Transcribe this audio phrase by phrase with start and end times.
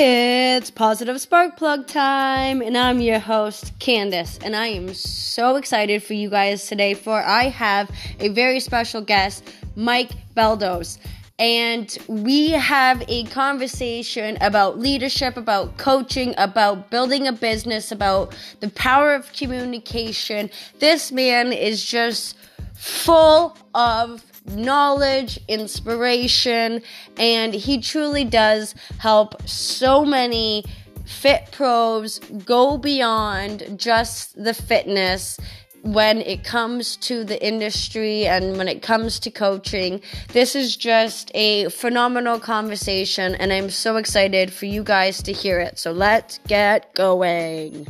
[0.00, 6.04] It's Positive Spark Plug time, and I'm your host, Candace, and I am so excited
[6.04, 6.94] for you guys today.
[6.94, 7.90] For I have
[8.20, 9.42] a very special guest,
[9.74, 11.00] Mike Bledsoe,
[11.40, 18.70] and we have a conversation about leadership, about coaching, about building a business, about the
[18.70, 20.48] power of communication.
[20.78, 22.36] This man is just
[22.76, 24.22] full of
[24.56, 26.82] knowledge, inspiration,
[27.16, 30.64] and he truly does help so many
[31.04, 35.38] fit pros go beyond just the fitness
[35.82, 40.00] when it comes to the industry and when it comes to coaching.
[40.32, 45.60] This is just a phenomenal conversation, and I'm so excited for you guys to hear
[45.60, 45.78] it.
[45.78, 47.86] So let's get going.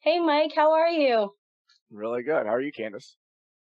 [0.00, 1.34] Hey, Mike, how are you?
[1.90, 2.46] Really good.
[2.46, 3.16] How are you, Candace?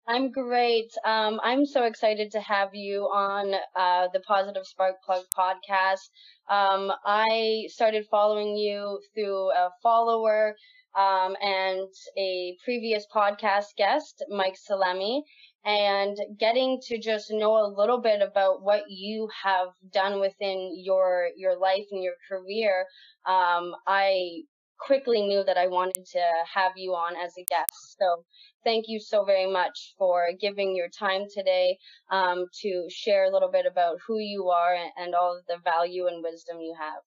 [0.07, 0.91] I'm great.
[1.05, 6.09] Um, I'm so excited to have you on uh, the Positive Spark Plug podcast.
[6.49, 10.55] Um, I started following you through a follower
[10.95, 15.21] um, and a previous podcast guest, Mike Salemi,
[15.65, 21.29] and getting to just know a little bit about what you have done within your
[21.37, 22.85] your life and your career.
[23.25, 24.41] Um, I
[24.79, 26.21] quickly knew that I wanted to
[26.53, 27.97] have you on as a guest.
[27.99, 28.23] So
[28.63, 31.77] thank you so very much for giving your time today
[32.11, 36.07] um, to share a little bit about who you are and all of the value
[36.07, 37.01] and wisdom you have.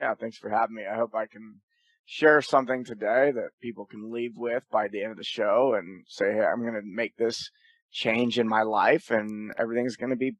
[0.00, 0.84] Yeah, thanks for having me.
[0.90, 1.60] I hope I can
[2.04, 6.04] share something today that people can leave with by the end of the show and
[6.08, 7.50] say, hey, I'm going to make this
[7.92, 10.36] change in my life and everything's going to be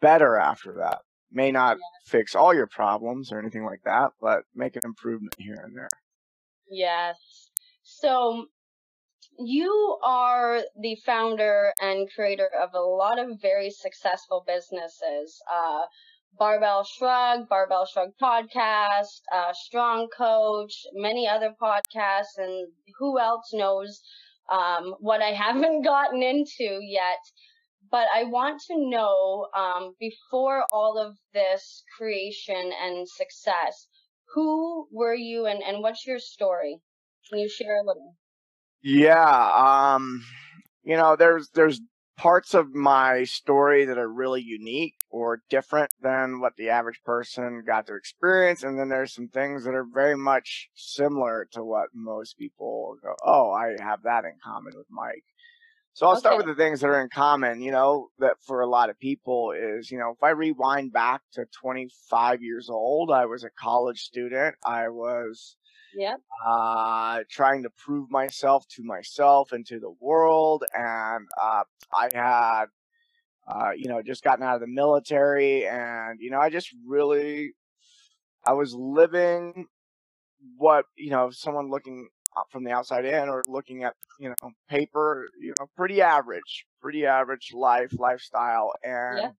[0.00, 1.00] better after that
[1.30, 1.76] may not
[2.06, 5.88] fix all your problems or anything like that, but make an improvement here and there.
[6.70, 7.16] Yes.
[7.82, 8.46] So
[9.38, 15.40] you are the founder and creator of a lot of very successful businesses.
[15.52, 15.82] Uh,
[16.38, 22.68] Barbell Shrugged, Barbell Shrugged podcast, uh, Strong Coach, many other podcasts, and
[22.98, 24.02] who else knows
[24.50, 27.18] um, what I haven't gotten into yet
[27.90, 33.86] but I want to know um, before all of this creation and success,
[34.34, 36.80] who were you and, and what's your story?
[37.28, 38.14] Can you share a little?
[38.82, 40.24] Yeah, um,
[40.84, 41.80] you know, there's there's
[42.16, 47.62] parts of my story that are really unique or different than what the average person
[47.66, 51.88] got to experience, and then there's some things that are very much similar to what
[51.94, 55.24] most people go, "Oh, I have that in common with Mike."
[55.98, 56.20] So I'll okay.
[56.20, 58.96] start with the things that are in common, you know, that for a lot of
[59.00, 63.50] people is, you know, if I rewind back to 25 years old, I was a
[63.58, 64.54] college student.
[64.64, 65.56] I was
[65.92, 66.14] yeah,
[66.46, 70.62] uh, trying to prove myself to myself and to the world.
[70.72, 72.66] And uh, I had,
[73.48, 75.66] uh, you know, just gotten out of the military.
[75.66, 77.54] And, you know, I just really,
[78.46, 79.66] I was living
[80.58, 82.08] what, you know, someone looking
[82.50, 87.06] from the outside in or looking at you know paper you know pretty average pretty
[87.06, 89.30] average life lifestyle and yeah.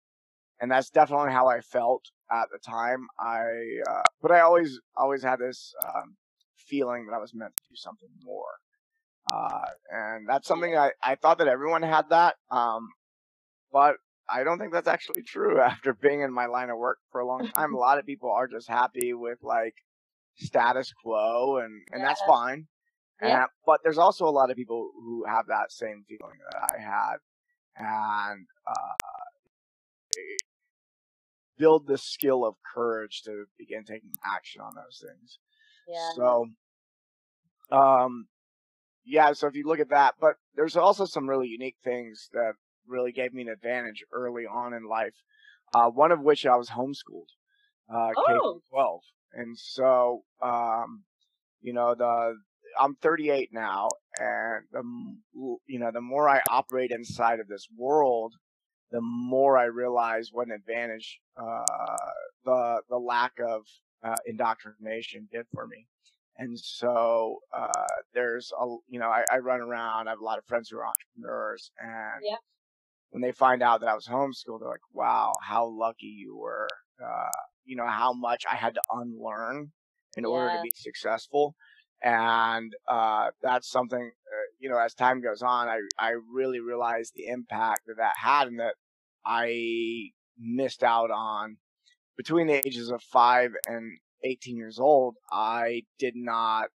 [0.62, 3.44] and that's definitely how i felt at the time i
[3.90, 6.16] uh, but i always always had this um,
[6.56, 8.58] feeling that i was meant to do something more
[9.32, 12.90] uh, and that's something I, I thought that everyone had that um,
[13.72, 13.96] but
[14.30, 17.28] i don't think that's actually true after being in my line of work for a
[17.28, 19.76] long time a lot of people are just happy with like
[20.38, 22.08] status quo and and yeah.
[22.08, 22.68] that's fine
[23.22, 23.42] yeah.
[23.42, 26.82] And, but there's also a lot of people who have that same feeling that I
[26.82, 27.18] had,
[27.78, 29.10] and uh,
[31.58, 35.40] build the skill of courage to begin taking action on those things.
[35.88, 36.10] Yeah.
[36.16, 36.48] So,
[37.72, 38.28] um,
[39.06, 39.34] yeah.
[39.34, 42.54] So if you look at that, but there's also some really unique things that
[42.88, 45.14] really gave me an advantage early on in life.
[45.74, 47.30] Uh, one of which I was homeschooled,
[47.94, 48.24] uh, oh.
[48.26, 49.02] K 12,
[49.34, 51.04] and so um,
[51.62, 52.38] you know the
[52.80, 53.90] I'm 38 now,
[54.20, 54.84] and the
[55.68, 58.34] you know the more I operate inside of this world,
[58.92, 61.98] the more I realize what an advantage uh,
[62.46, 63.64] the the lack of
[64.04, 65.86] uh, indoctrination did for me.
[66.38, 67.68] And so uh,
[68.14, 70.08] there's a you know I, I, run around.
[70.08, 72.24] I have a lot of friends who are entrepreneurs, and
[73.12, 76.68] when they find out that I was homeschooled, they're like, "Wow, how lucky you were!"
[77.04, 77.30] Uh,
[77.66, 79.72] you know how much I had to unlearn
[80.18, 80.30] in yeah.
[80.30, 81.56] order to be successful
[82.02, 87.14] and uh, that's something uh, you know as time goes on i i really realized
[87.16, 88.76] the impact that that had and that
[89.26, 91.58] i missed out on
[92.18, 96.70] between the ages of 5 and 18 years old i did not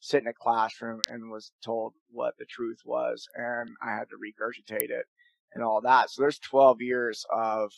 [0.00, 4.16] sit in a classroom and was told what the truth was and i had to
[4.16, 5.06] regurgitate it
[5.54, 6.10] and all that.
[6.10, 7.72] So there's 12 years of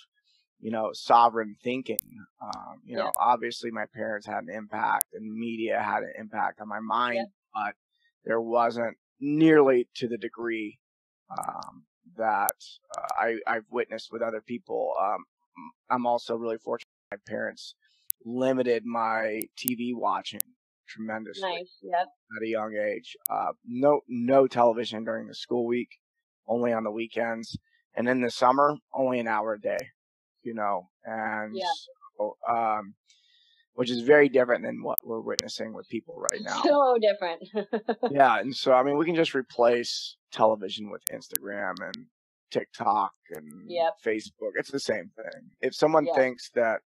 [0.61, 1.99] you know sovereign thinking.
[2.43, 6.69] Um, you know, obviously my parents had an impact, and media had an impact on
[6.69, 7.25] my mind, yeah.
[7.55, 7.75] but
[8.25, 10.79] there wasn't nearly to the degree
[11.39, 11.85] um,
[12.17, 12.57] that
[12.97, 14.93] uh, I, I've witnessed with other people.
[15.01, 15.25] Um,
[15.91, 16.87] I'm also really fortunate.
[17.11, 17.75] My parents
[18.25, 20.41] limited my TV watching
[20.89, 21.79] tremendously nice.
[21.83, 22.07] yep.
[22.37, 23.17] at a young age.
[23.31, 25.89] Uh, no, no television during the school week,
[26.47, 27.57] only on the weekends,
[27.95, 29.79] and in the summer, only an hour a day.
[30.43, 31.65] You know, and yeah.
[32.17, 32.95] so, um,
[33.75, 36.63] which is very different than what we're witnessing with people right now.
[36.63, 37.49] So different.
[38.11, 42.07] yeah, and so I mean, we can just replace television with Instagram and
[42.51, 43.95] TikTok and yep.
[44.05, 44.53] Facebook.
[44.57, 45.51] It's the same thing.
[45.61, 46.17] If someone yep.
[46.17, 46.81] thinks that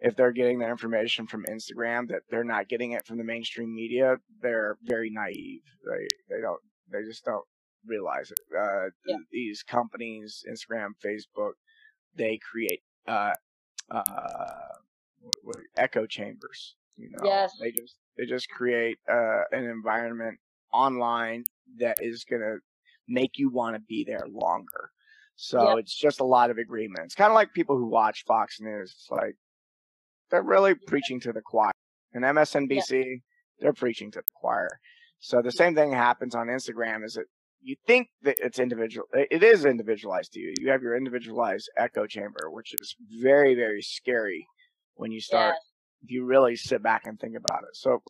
[0.00, 3.74] if they're getting their information from Instagram that they're not getting it from the mainstream
[3.74, 5.62] media, they're very naive.
[5.84, 6.60] They they don't
[6.92, 7.44] they just don't
[7.86, 8.38] realize it.
[8.56, 9.16] Uh, yeah.
[9.30, 11.52] These companies, Instagram, Facebook,
[12.16, 13.32] they create uh,
[13.90, 14.04] uh,
[15.76, 16.74] echo chambers.
[16.96, 17.52] You know, yes.
[17.60, 20.38] they just they just create uh, an environment
[20.72, 21.44] online
[21.78, 22.56] that is gonna
[23.08, 24.90] make you want to be there longer.
[25.36, 25.78] So yep.
[25.78, 27.14] it's just a lot of agreements.
[27.14, 28.94] Kind of like people who watch Fox News.
[28.98, 29.36] It's like
[30.30, 31.72] they're really preaching to the choir.
[32.14, 33.18] And MSNBC, yep.
[33.60, 34.80] they're preaching to the choir.
[35.18, 37.26] So the same thing happens on Instagram is that
[37.66, 40.54] you think that it's individual it is individualized to you.
[40.60, 44.46] You have your individualized echo chamber, which is very, very scary
[44.94, 45.64] when you start yes.
[46.04, 47.74] if you really sit back and think about it.
[47.74, 48.02] So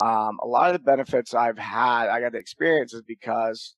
[0.00, 3.74] um, a lot of the benefits I've had, I got the experiences because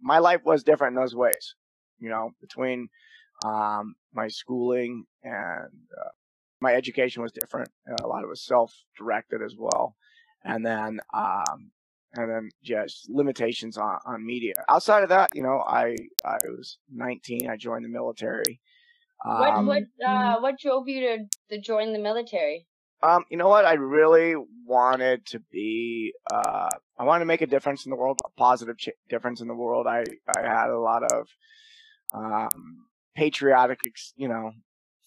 [0.00, 1.54] my life was different in those ways.
[1.98, 2.88] You know, between
[3.44, 5.70] um, my schooling and
[6.00, 6.12] uh,
[6.62, 7.68] my education was different.
[7.86, 9.96] Uh, a lot of it was self-directed as well,
[10.46, 11.72] and then um,
[12.14, 14.54] and then just limitations on, on media.
[14.68, 17.48] Outside of that, you know, I I was 19.
[17.48, 18.60] I joined the military.
[19.24, 21.18] Um, what what uh, what drove you to,
[21.50, 22.66] to join the military?
[23.02, 23.64] Um, you know what?
[23.64, 26.12] I really wanted to be.
[26.30, 26.68] Uh,
[26.98, 29.54] I wanted to make a difference in the world, a positive ch- difference in the
[29.54, 29.86] world.
[29.86, 30.04] I
[30.36, 31.28] I had a lot of
[32.14, 32.86] um,
[33.16, 33.80] patriotic,
[34.16, 34.52] you know,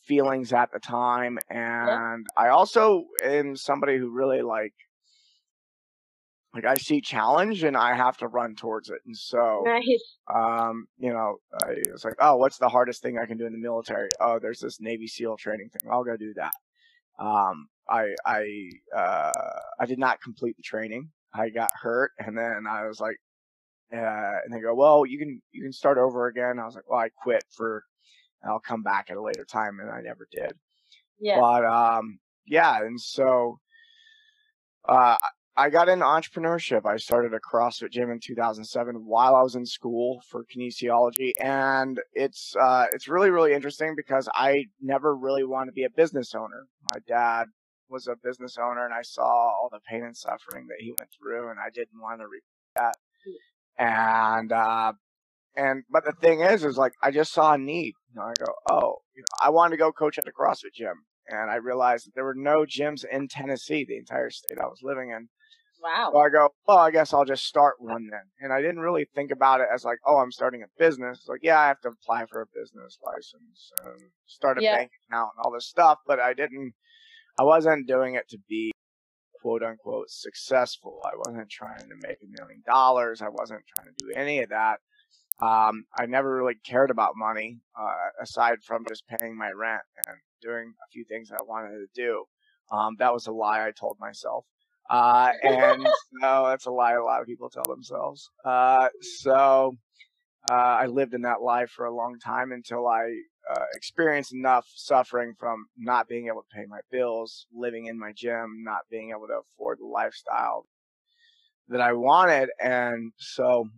[0.05, 4.73] feelings at the time, and I also am somebody who really like
[6.55, 8.99] like I see challenge and I have to run towards it.
[9.05, 10.17] And so, nice.
[10.33, 13.51] um, you know, I, it's like, oh, what's the hardest thing I can do in
[13.51, 14.07] the military?
[14.21, 15.91] Oh, there's this Navy SEAL training thing.
[15.91, 16.53] I'll go do that.
[17.19, 21.09] Um, I, I, uh, I did not complete the training.
[21.33, 23.17] I got hurt and then I was like,
[23.93, 26.57] uh, and they go, well, you can, you can start over again.
[26.57, 27.83] I was like, well, I quit for,
[28.47, 29.79] I'll come back at a later time.
[29.81, 30.53] And I never did.
[31.19, 31.39] Yeah.
[31.39, 32.17] But, um,
[32.47, 32.81] yeah.
[32.81, 33.59] And so,
[34.87, 35.17] uh,
[35.57, 36.85] I got into entrepreneurship.
[36.85, 42.01] I started a CrossFit gym in 2007 while I was in school for kinesiology, and
[42.13, 46.35] it's uh, it's really really interesting because I never really wanted to be a business
[46.35, 46.67] owner.
[46.93, 47.45] My dad
[47.87, 51.09] was a business owner, and I saw all the pain and suffering that he went
[51.17, 52.43] through, and I didn't want to repeat
[52.75, 52.95] that.
[53.77, 54.93] And uh,
[55.55, 57.93] and but the thing is, is like I just saw a need.
[58.09, 58.95] You know, I go, oh,
[59.41, 62.35] I wanted to go coach at a CrossFit gym, and I realized that there were
[62.35, 65.29] no gyms in Tennessee, the entire state I was living in
[65.85, 66.09] Wow.
[66.13, 68.23] So I go, well, I guess I'll just start one then.
[68.39, 71.19] And I didn't really think about it as like, oh, I'm starting a business.
[71.19, 74.77] It's like, yeah, I have to apply for a business license and start a yeah.
[74.77, 75.99] bank account and all this stuff.
[76.07, 76.73] But I didn't,
[77.37, 78.71] I wasn't doing it to be
[79.43, 81.01] quote unquote successful.
[81.05, 83.21] I wasn't trying to make a million dollars.
[83.21, 84.79] I wasn't trying to do any of that.
[85.39, 90.17] Um, I never really cared about money, uh, aside from just paying my rent and
[90.41, 92.23] doing a few things I wanted to do.
[92.71, 94.45] Um, that was a lie I told myself.
[94.89, 95.87] Uh, and
[96.21, 98.29] so that's a lie a lot of people tell themselves.
[98.43, 98.87] Uh,
[99.19, 99.75] so
[100.49, 103.09] uh, I lived in that life for a long time until I
[103.51, 108.11] uh, experienced enough suffering from not being able to pay my bills, living in my
[108.15, 110.65] gym, not being able to afford the lifestyle
[111.69, 112.49] that I wanted.
[112.61, 113.69] And so,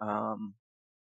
[0.00, 0.54] um,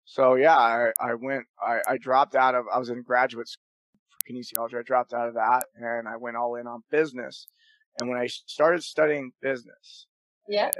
[0.04, 3.64] so yeah, I, I went, I, I dropped out of, I was in graduate school
[4.10, 4.78] for kinesiology.
[4.78, 7.46] I dropped out of that and I went all in on business
[7.98, 10.06] and when I started studying business,
[10.48, 10.70] yeah,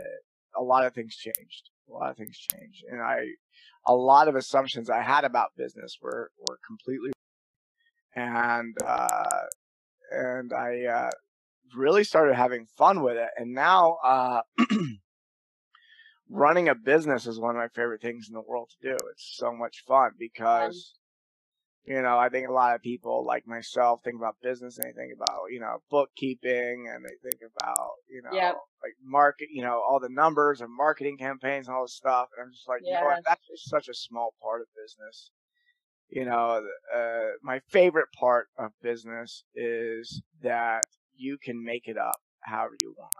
[0.56, 1.70] a lot of things changed.
[1.88, 3.26] A lot of things changed, and I,
[3.86, 7.12] a lot of assumptions I had about business were were completely,
[8.14, 9.42] and uh,
[10.10, 11.10] and I uh,
[11.74, 13.30] really started having fun with it.
[13.36, 14.42] And now, uh,
[16.28, 18.96] running a business is one of my favorite things in the world to do.
[19.12, 20.94] It's so much fun because
[21.86, 25.00] you know, I think a lot of people like myself think about business and they
[25.00, 28.56] think about, you know, bookkeeping and they think about, you know, yep.
[28.82, 32.28] like market, you know, all the numbers and marketing campaigns and all this stuff.
[32.36, 32.94] And I'm just like, yes.
[32.94, 33.22] you know what?
[33.24, 35.30] That's just such a small part of business.
[36.08, 36.62] you know,
[36.94, 40.82] uh, my favorite part of business is that
[41.16, 43.12] you can make it up however you want.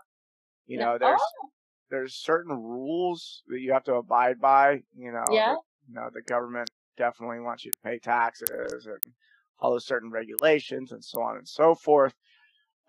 [0.65, 1.49] You know, there's oh.
[1.89, 4.81] there's certain rules that you have to abide by.
[4.95, 5.55] You know, Yeah.
[5.87, 9.13] you know, the government definitely wants you to pay taxes and
[9.59, 12.13] follow certain regulations and so on and so forth.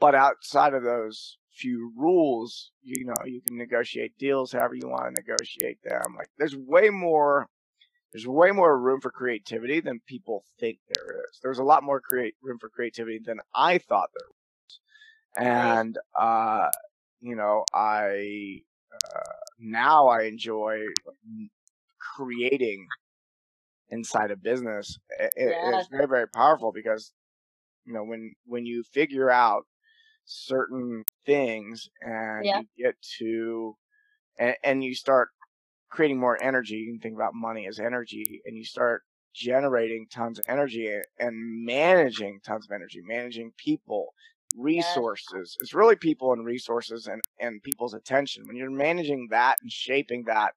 [0.00, 5.15] But outside of those few rules, you know, you can negotiate deals however you want
[5.15, 6.15] to negotiate them.
[6.17, 7.49] Like there's way more
[8.12, 11.38] there's way more room for creativity than people think there is.
[11.43, 15.47] There's a lot more create room for creativity than I thought there was.
[15.49, 16.69] And uh
[17.21, 18.61] you know, I
[18.95, 19.21] uh
[19.59, 20.85] now I enjoy
[22.17, 22.87] creating
[23.90, 24.99] inside a business.
[25.18, 25.78] It, Yeah.
[25.80, 27.12] it's very very powerful because
[27.85, 29.66] you know when when you figure out
[30.26, 32.61] certain things and Yeah.
[32.61, 33.76] you get to
[34.38, 35.30] and, and you start
[35.90, 39.02] creating more energy you can think about money as energy and you start
[39.35, 40.88] generating tons of energy
[41.21, 44.14] and managing tons of energy managing people
[44.57, 49.73] resources it's really people and resources and and people's attention when you're managing that and
[49.73, 50.54] shaping that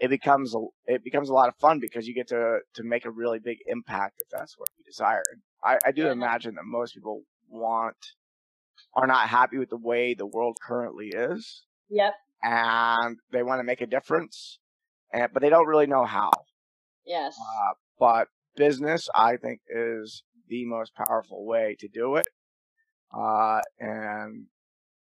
[0.00, 3.04] it becomes a, it becomes a lot of fun because you get to to make
[3.04, 5.22] a really big impact if that's what you desire.
[5.64, 7.96] I, I do imagine that most people want
[8.94, 12.14] are not happy with the way the world currently is, Yep.
[12.42, 14.58] and they want to make a difference,
[15.12, 16.30] and but they don't really know how.
[17.04, 17.36] Yes.
[17.38, 22.26] Uh, but business, I think, is the most powerful way to do it,
[23.16, 24.46] uh, and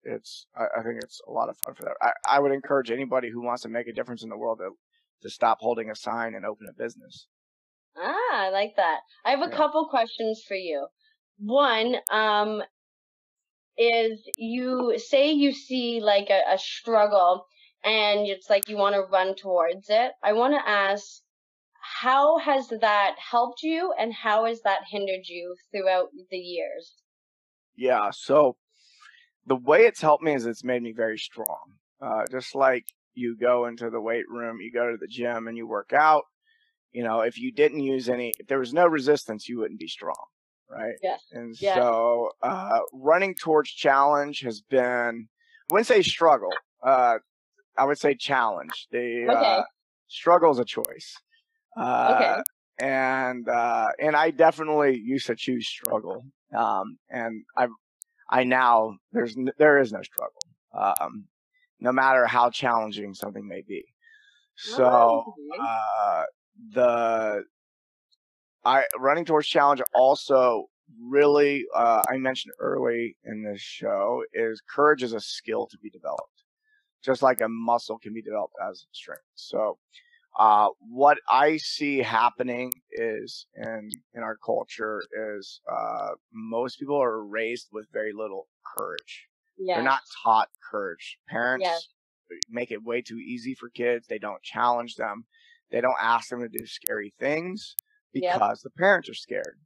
[0.05, 1.97] it's I, I think it's a lot of fun for that.
[2.03, 4.73] I, I would encourage anybody who wants to make a difference in the world to
[5.23, 7.29] to stop holding a sign and open a business.
[7.97, 9.03] Ah, I like that.
[9.25, 9.57] I have a Yeah.
[9.57, 10.89] couple questions for you.
[11.39, 12.65] One, um,
[13.77, 17.47] is you say you see like a, a struggle
[17.83, 20.13] and it's like you want to run towards it.
[20.23, 21.23] I want to ask,
[22.03, 26.95] how has that helped you and how has that hindered you throughout the years?
[27.75, 28.57] Yeah, so
[29.47, 31.75] the way it's helped me is it's made me very strong.
[32.01, 35.57] Uh, just like you go into the weight room, you go to the gym and
[35.57, 36.25] you work out.
[36.93, 39.87] You know, if you didn't use any, if there was no resistance, you wouldn't be
[39.89, 40.17] strong,
[40.69, 40.95] right?
[41.03, 41.23] Yes.
[41.33, 41.75] And Yeah.
[41.77, 45.29] so, uh, running towards challenge has been,
[45.71, 46.53] I wouldn't say struggle.
[46.83, 47.19] Uh,
[47.79, 48.89] I would say challenge.
[48.91, 49.37] The Okay.
[49.39, 49.63] uh,
[50.09, 51.17] struggle is a choice.
[51.77, 52.43] Uh, Okay.
[52.79, 56.25] And uh, and I definitely used to choose struggle.
[56.57, 57.69] Um, and I
[58.31, 60.41] I now there's there is no struggle.
[60.73, 61.25] Um,
[61.81, 63.85] no matter how challenging something may be.
[64.57, 65.25] So
[65.61, 66.25] uh,
[66.73, 67.45] the
[68.65, 70.67] I running towards challenge also
[71.03, 75.91] really uh, I mentioned early in this show is courage is a skill to be
[75.91, 76.45] developed,
[77.03, 79.23] just like a muscle can be developed as strength.
[79.35, 79.79] So
[80.39, 85.03] uh, what I see happening is in in our culture
[85.37, 89.27] is uh, most people are raised with very little courage.
[89.59, 89.77] yes.
[89.77, 91.19] They're not taught courage.
[91.29, 91.65] Parents
[92.49, 94.07] make it way too easy for kids.
[94.07, 95.25] They don't challenge them.
[95.71, 97.75] They don't ask them to do scary things
[98.13, 98.35] Yep.
[98.35, 99.59] because the parents are scared.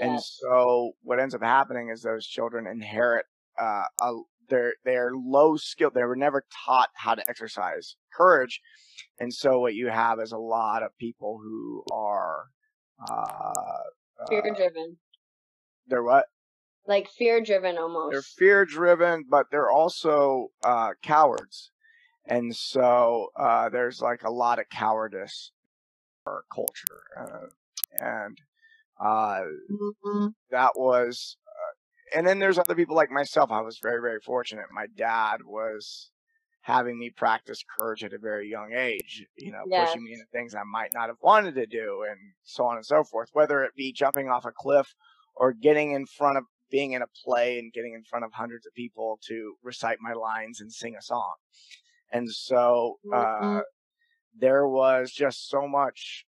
[0.00, 3.26] And so what ends up happening is those children inherit
[3.60, 4.12] uh, a,
[4.52, 5.94] they're they're low skilled.
[5.94, 8.60] They were never taught how to exercise courage,
[9.18, 12.44] and so what you have is a lot of people who are
[13.10, 13.82] uh,
[14.28, 14.96] Fear uh, driven.
[15.88, 16.26] they're what
[16.86, 18.12] Like fear driven almost.
[18.12, 21.70] they're fear driven, but they're also uh, cowards,
[22.26, 25.52] and so uh, there's like a lot of cowardice
[26.26, 27.46] in our culture, uh,
[28.04, 28.38] and
[29.00, 29.42] uh,
[30.04, 30.34] Mhm.
[30.50, 31.41] that was uh,
[32.14, 36.10] and then there's other people like myself i was very very fortunate my dad was
[36.62, 39.88] having me practice courage at a very young age you know Yes.
[39.88, 42.86] pushing me into things i might not have wanted to do and so on and
[42.86, 44.94] so forth whether it be jumping off a cliff
[45.34, 48.66] or getting in front of being in a play and getting in front of hundreds
[48.66, 51.34] of people to recite my lines and sing a song
[52.12, 53.62] and so uh, Mhm.
[54.38, 56.26] there was just so much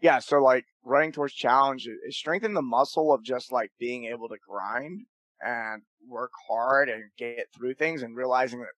[0.00, 4.06] yeah so like running towards challenge it, it strengthened the muscle of just like being
[4.06, 5.02] able to grind
[5.40, 8.72] and work hard and get through things and realizing that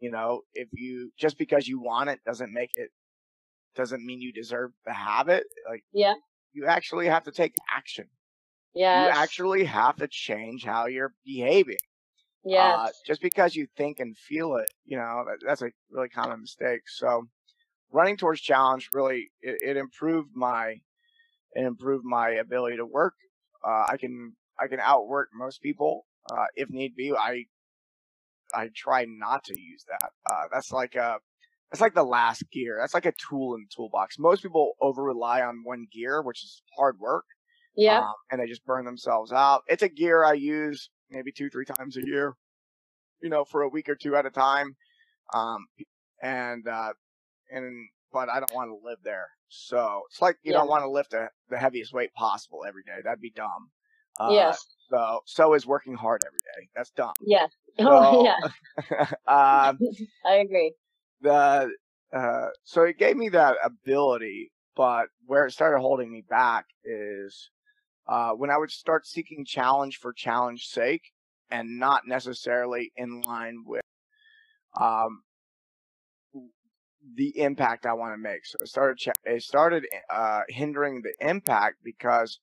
[0.00, 2.90] you know if you just because you want it doesn't make it
[3.74, 6.14] doesn't mean you deserve to have it like Yeah.
[6.52, 8.08] you actually have to take action
[8.74, 11.78] yeah you actually have to change how you're behaving
[12.44, 16.08] yeah uh, just because you think and feel it, you know, that, that's a really
[16.08, 16.82] common mistake.
[16.88, 17.24] So
[17.90, 20.76] running towards challenge really, it, it improved my,
[21.54, 23.14] it improved my ability to work.
[23.66, 27.12] Uh, I can, I can outwork most people, uh, if need be.
[27.12, 27.44] I,
[28.54, 30.10] I try not to use that.
[30.30, 31.18] Uh, that's like a,
[31.70, 32.76] it's like the last gear.
[32.80, 34.18] That's like a tool in the toolbox.
[34.18, 37.24] Most people over rely on one gear, which is hard work.
[37.74, 38.00] Yeah.
[38.00, 39.62] Um, and they just burn themselves out.
[39.68, 42.34] It's a gear I use maybe two, three times a year,
[43.22, 44.76] you know, for a week or two at a time.
[45.32, 45.66] Um,
[46.22, 46.92] and, uh,
[47.50, 49.28] and, but I don't want to live there.
[49.48, 50.58] So it's like you yeah.
[50.58, 53.00] don't want to lift a, the heaviest weight possible every day.
[53.04, 53.70] That'd be dumb.
[54.18, 54.64] Uh, yes.
[54.90, 56.68] So, so is working hard every day.
[56.74, 57.14] That's dumb.
[57.20, 57.50] Yes.
[57.78, 58.36] Oh, yeah.
[59.26, 59.78] um,
[60.26, 60.74] I agree.
[61.22, 61.70] The,
[62.14, 67.48] uh, so it gave me that ability, but where it started holding me back is,
[68.06, 71.00] uh, when I would start seeking challenge for challenge sake
[71.50, 73.80] and not necessarily in line with,
[74.78, 75.22] um,
[77.16, 78.44] the impact I want to make.
[78.44, 82.38] So it started, it started, uh, hindering the impact because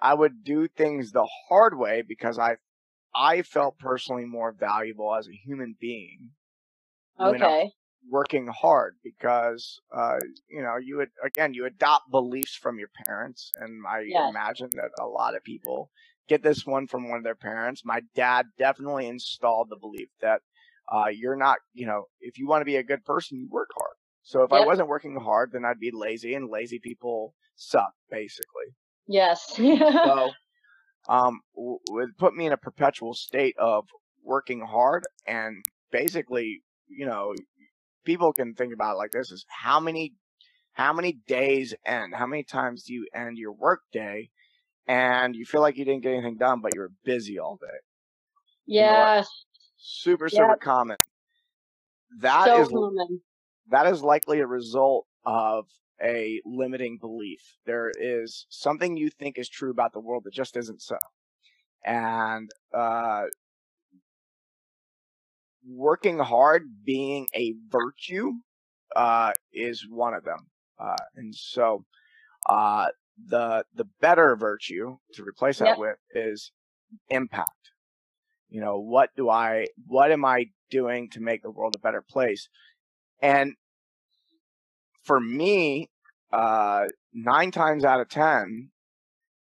[0.00, 2.56] I would do things the hard way because I
[3.14, 6.30] I felt personally more valuable as a human being.
[7.20, 7.70] Okay.
[8.10, 13.52] Working hard because uh, you know you would again you adopt beliefs from your parents,
[13.56, 14.28] and I yes.
[14.28, 15.90] imagine that a lot of people
[16.28, 17.84] get this one from one of their parents.
[17.84, 20.40] My dad definitely installed the belief that
[20.90, 23.70] uh, you're not you know if you want to be a good person, you work
[23.76, 23.94] hard.
[24.22, 24.62] So if yep.
[24.62, 28.74] I wasn't working hard, then I'd be lazy, and lazy people suck, basically.
[29.06, 29.52] Yes.
[29.56, 30.30] so,
[31.08, 33.84] um, it put me in a perpetual state of
[34.24, 37.34] working hard and basically, you know,
[38.04, 40.12] people can think about it like this is how many,
[40.72, 44.30] how many days end, how many times do you end your work day
[44.86, 47.78] and you feel like you didn't get anything done, but you're busy all day.
[48.66, 49.14] Yeah.
[49.14, 49.26] You know
[49.82, 50.60] super, super yep.
[50.60, 50.96] common.
[52.20, 53.20] That so is, common.
[53.72, 55.64] That is likely a result of
[56.02, 57.40] a limiting belief.
[57.64, 60.98] There is something you think is true about the world that just isn't so.
[61.84, 63.24] And, uh,
[65.66, 68.32] working hard being a virtue,
[68.94, 70.48] uh, is one of them.
[70.78, 71.84] Uh, and so,
[72.48, 72.86] uh,
[73.26, 75.78] the, the better virtue to replace that yep.
[75.78, 76.52] with is
[77.08, 77.48] impact.
[78.48, 82.02] You know, what do I, what am I doing to make the world a better
[82.06, 82.48] place?
[83.22, 83.54] And
[85.02, 85.90] for me,
[86.32, 88.70] uh, nine times out of ten,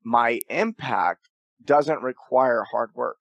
[0.02, 1.28] my impact
[1.64, 3.18] doesn't require hard work.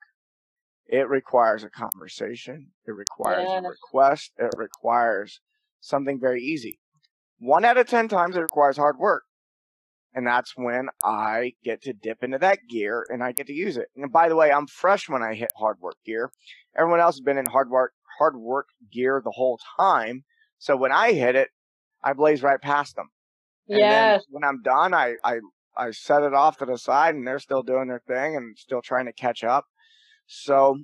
[0.88, 2.72] It requires a conversation.
[2.86, 4.32] It requires a request.
[4.38, 5.40] It requires
[5.80, 6.80] something very easy.
[7.40, 9.24] One out of 10 times it requires hard work.
[10.14, 13.78] And that's when I get to dip into that gear and I get to use
[13.78, 13.88] it.
[13.96, 16.32] And by the way, I'm fresh when I hit hard work gear.
[16.78, 20.24] Everyone else has been in hard work, hard work gear the whole time.
[20.60, 21.50] So when I hit it,
[22.04, 23.10] I blaze right past them.
[23.70, 24.24] And yes.
[24.30, 25.40] when I'm done, I, I,
[25.76, 28.82] I set it off to the side and they're still doing their thing and still
[28.82, 29.66] trying to catch up.
[30.28, 30.78] So,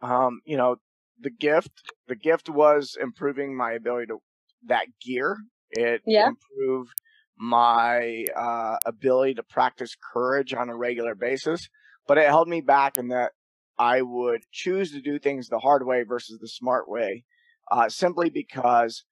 [0.00, 0.76] um, you know,
[1.20, 1.70] the gift,
[2.08, 4.18] the gift was improving my ability to
[4.66, 5.36] that gear.
[5.70, 6.28] It yeah.
[6.28, 6.92] improved
[7.36, 11.68] my uh, ability to practice courage on a regular basis,
[12.06, 13.32] but it held me back in that
[13.78, 17.24] I would choose to do things the hard way versus the smart way,
[17.70, 19.04] uh, simply because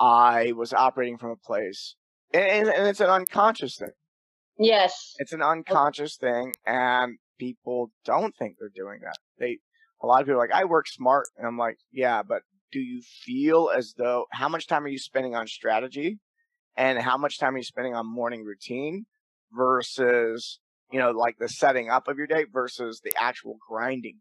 [0.00, 1.96] I was operating from a place
[2.34, 3.92] and, and it's an unconscious thing.
[4.58, 5.14] Yes.
[5.18, 9.16] It's an unconscious thing, and people don't think they're doing that.
[9.38, 9.58] They,
[10.02, 12.80] a lot of people are like, I work smart, and I'm like, yeah, but do
[12.80, 16.18] you feel as though how much time are you spending on strategy,
[16.76, 19.06] and how much time are you spending on morning routine
[19.56, 20.58] versus
[20.90, 24.18] you know like the setting up of your day versus the actual grinding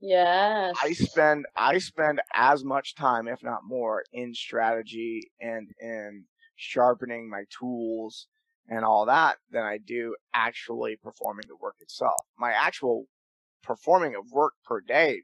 [0.00, 0.76] Yes.
[0.82, 6.24] I spend I spend as much time, if not more, in strategy and in
[6.56, 8.26] sharpening my tools
[8.68, 12.20] and all that than I do actually performing the work itself.
[12.38, 13.06] My actual
[13.62, 15.22] performing of work per day,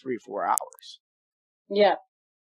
[0.00, 1.00] three, four hours.
[1.68, 1.94] Yeah.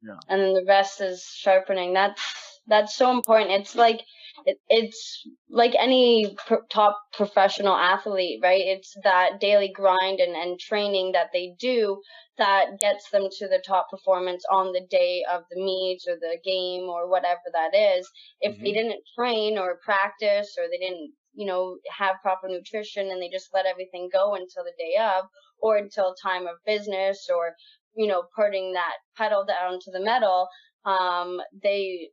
[0.07, 0.19] Yeah.
[0.29, 1.95] And then the rest is sharpening.
[1.95, 2.21] That's,
[2.67, 3.53] that's so important.
[3.53, 4.01] It's like,
[4.47, 8.61] it, it's like any pro- top professional athlete, right?
[8.61, 12.01] It's that daily grind and, and training that they do
[12.37, 16.37] that gets them to the top performance on the day of the meet or the
[16.45, 18.11] game or whatever that is.
[18.41, 18.65] If mm-hmm.
[18.65, 23.31] they didn't train or practice or they didn't, you know, have proper nutrition and they
[23.31, 25.25] just let everything go until the day of
[25.61, 27.55] or until time of business or,
[27.97, 30.49] you know, putting that pedal down to the metal,
[30.85, 32.11] um, they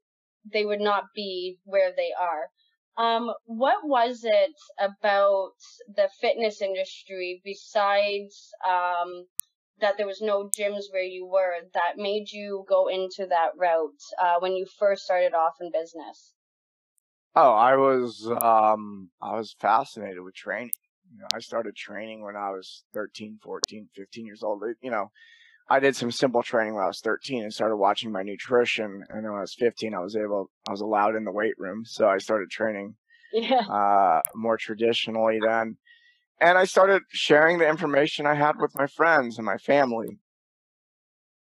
[0.51, 2.47] they would not be where they are.
[2.97, 5.51] Um, what was it about
[5.95, 9.25] the fitness industry besides um,
[9.79, 14.01] that there was no gyms where you were that made you go into that route
[14.21, 16.33] uh, when you first started off in business?
[17.35, 20.71] Oh, I was um, I was fascinated with training.
[21.13, 24.63] You know, I started training when I was 13, 14, 15 years old.
[24.81, 25.11] You know,
[25.71, 29.05] I did some simple training when I was 13 and started watching my nutrition.
[29.09, 31.57] And then when I was 15, I was able, I was allowed in the weight
[31.57, 31.85] room.
[31.85, 32.95] So I started training
[33.31, 33.61] Yeah.
[33.69, 35.77] uh, more traditionally then.
[36.41, 40.19] And I started sharing the information I had with my friends and my family.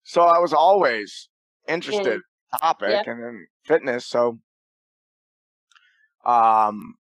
[0.04, 1.30] So I was always
[1.66, 3.14] interested in the topic yeah.
[3.14, 4.06] and in fitness.
[4.06, 4.40] So
[6.26, 6.96] um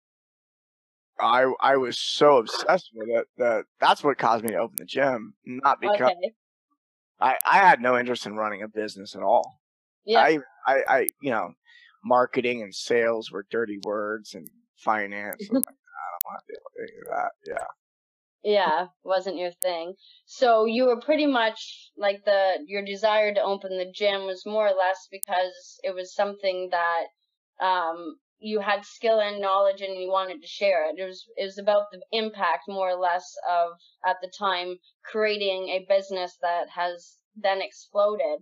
[1.19, 4.85] I I was so obsessed with it that that's what caused me to open the
[4.85, 5.33] gym.
[5.45, 6.33] Not because Okay.
[7.19, 9.59] I, I had no interest in running a business at all.
[10.05, 10.19] Yeah.
[10.19, 11.53] I, I I you know,
[12.03, 15.47] marketing and sales were dirty words and finance.
[15.51, 17.31] Like, I don't want to deal with any of that.
[17.47, 17.67] Yeah.
[18.43, 19.95] Yeah, wasn't your thing.
[20.25, 24.67] So you were pretty much like the your desire to open the gym was more
[24.67, 27.07] or less because it was something that
[27.65, 30.99] um you had skill and knowledge and you wanted to share it.
[30.99, 33.71] It was it was about the impact more or less of
[34.05, 38.39] at the time creating a business that has then exploded.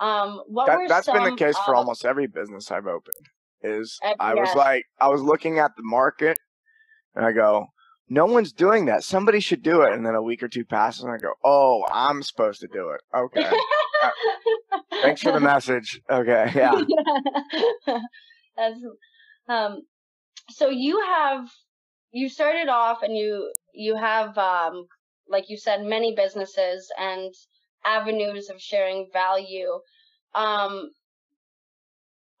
[0.00, 3.26] Um what That, were that's been the some case for almost every business I've opened.
[3.62, 6.38] Is Uh, I was like I was looking at the market
[7.14, 7.66] and I go,
[8.08, 9.04] no one's doing that.
[9.04, 9.92] Somebody should do it.
[9.92, 12.90] And then a week or two passes and I go, oh, I'm supposed to do
[12.90, 13.00] it.
[13.16, 13.50] Okay.
[15.02, 16.00] Thanks for the message.
[16.10, 16.52] Okay.
[16.54, 16.72] Yeah.
[18.56, 18.80] That's
[19.48, 19.82] um
[20.50, 21.48] so you have
[22.12, 24.86] you started off and you you have um
[25.28, 27.34] like you said many businesses and
[27.86, 29.80] avenues of sharing value.
[30.34, 30.90] Um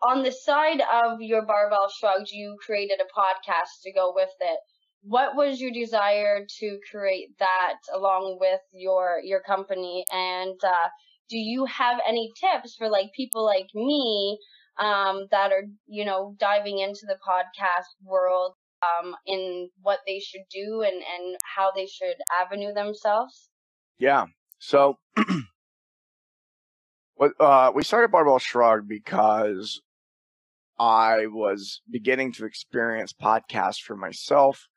[0.02, 4.60] on the side of your barbell shrugged you created a podcast to go with it.
[5.02, 10.88] What was your desire to create that along with your your company and uh
[11.30, 14.38] do you have any tips for like people like me
[14.78, 20.44] um, that are you know diving into the podcast world um, in what they should
[20.50, 23.48] do and and how they should avenue themselves
[23.98, 24.26] Yeah.
[24.58, 24.98] So
[27.14, 29.80] what uh we started Barbell Shrugged because
[30.78, 34.68] I was beginning to experience podcasts for myself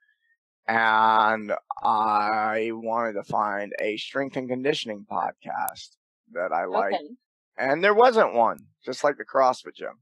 [0.67, 5.95] and I wanted to find a strength and conditioning podcast
[6.33, 6.95] that I liked.
[6.95, 7.09] okay
[7.57, 9.99] And there wasn't one, just like the CrossFit gym.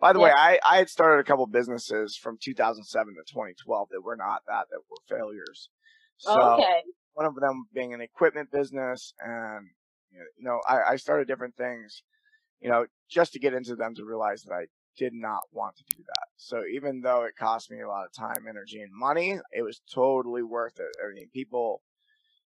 [0.00, 4.00] By the way, I, I had started a couple businesses from 2007 to 2012 that
[4.02, 5.68] were not that, that were failures.
[6.16, 6.82] So Oh, okay
[7.14, 9.68] one of them being an equipment business and
[10.12, 12.02] you know I, I started different things
[12.60, 14.66] you know just to get into them to realize that i
[14.96, 18.12] did not want to do that so even though it cost me a lot of
[18.12, 21.82] time energy and money it was totally worth it i mean people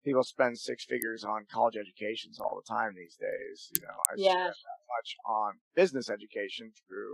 [0.04, 4.14] people spend six figures on college educations all the time these days you know i
[4.18, 4.32] Yeah.
[4.32, 7.14] spent that much on business education through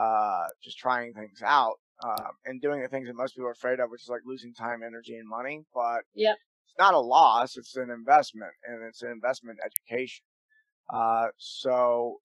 [0.00, 3.80] uh just trying things out um, and doing the things that most people are afraid
[3.80, 6.36] of which is like losing time energy and money but Yep.
[6.66, 10.24] it's not a loss it's an investment and it's an investment education
[10.92, 12.16] uh so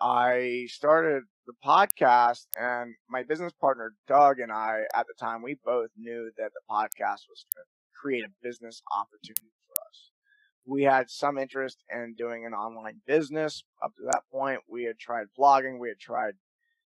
[0.00, 5.56] i started the podcast and my business partner doug and i at the time we
[5.64, 7.44] both knew that the podcast was
[8.00, 10.10] create a business opportunity for us
[10.66, 14.98] we had some interest in doing an online business up to that point we had
[14.98, 16.34] tried blogging we had tried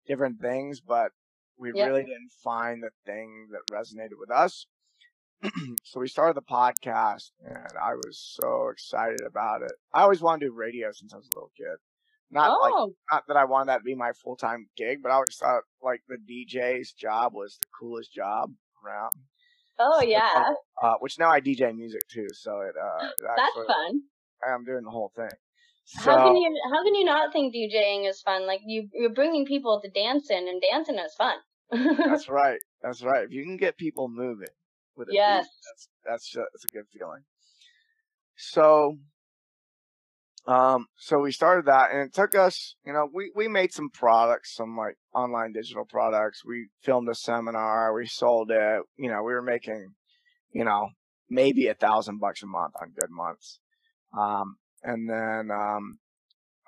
[0.06, 1.10] different things but
[1.58, 1.86] we Yep.
[1.86, 4.66] really didn't find the thing that resonated with us
[5.84, 9.72] so we started the podcast and I was so excited about it.
[9.92, 11.76] I always wanted to do radio since I was a little kid.
[12.30, 15.10] Not like oh not that I wanted that to be my full time gig, but
[15.10, 18.52] I always thought like the DJ's job was the coolest job
[18.84, 19.12] around.
[19.78, 20.44] Oh yeah
[20.82, 24.02] Uh, which now I DJ music too, so it uh it that's actually fun
[24.46, 25.30] I'm doing the whole thing.
[25.84, 29.14] So how can you how can you not think djing is fun like you you're
[29.14, 31.36] bringing people to dancing and dancing is fun
[31.70, 32.60] that's right.
[32.82, 33.24] That's right.
[33.24, 34.48] If you can get people moving
[34.96, 35.48] with a beat, Yes.
[35.64, 37.24] that's that's ju- that's a good feeling.
[38.36, 38.98] So,
[40.46, 42.76] um, so we started that, and it took us.
[42.86, 46.44] You know, we we made some products, some like online digital products.
[46.44, 47.92] We filmed a seminar.
[47.94, 48.82] We sold it.
[48.96, 49.94] You know, we were making,
[50.52, 50.90] you know,
[51.30, 53.60] maybe a thousand bucks a month on good months.
[54.18, 55.98] Um, and then um,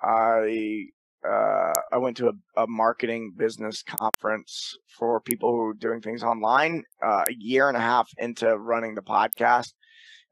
[0.01, 0.85] I
[1.27, 6.23] uh, I went to a, a marketing business conference for people who were doing things
[6.23, 9.73] online uh, a year and a half into running the podcast,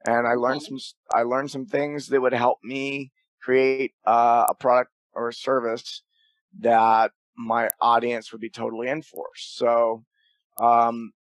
[0.05, 4.45] and I learned some s- I learned some things that would help me create uh,
[4.50, 6.04] a product or a service
[6.60, 9.28] that my audience would be totally in for.
[9.36, 10.04] So
[10.60, 11.12] um,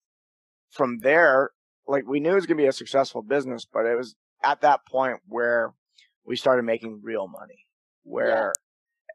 [0.71, 1.51] from there,
[1.87, 4.61] like we knew it was going to be a successful business, but it was at
[4.61, 5.73] that point where
[6.25, 7.65] we started making real money,
[8.03, 8.53] where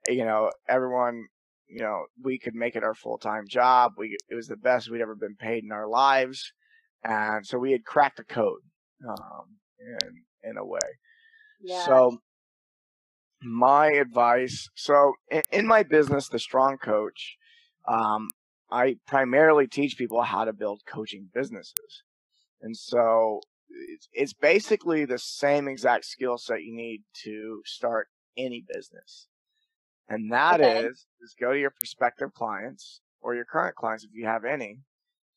[0.08, 1.26] you know everyone,
[1.68, 3.92] you know, we could make it our full time job.
[3.96, 6.52] We it was the best we'd ever been paid in our lives,
[7.04, 8.62] and so we had cracked the code
[9.08, 10.80] um, in in a way.
[11.62, 12.18] yeah So
[13.44, 17.36] my advice so in, in my business, The Strong Coach,
[17.88, 18.28] um,
[18.70, 22.02] I primarily teach people how to build coaching businesses.
[22.62, 28.64] And so it's, it's basically the same exact skill set you need to start any
[28.66, 29.28] business.
[30.08, 30.86] And that okay.
[30.86, 34.80] is is go to your prospective clients or your current clients if you have any.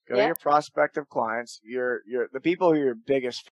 [0.09, 0.21] Go yeah.
[0.21, 3.49] to your prospective clients, your your the people who are your biggest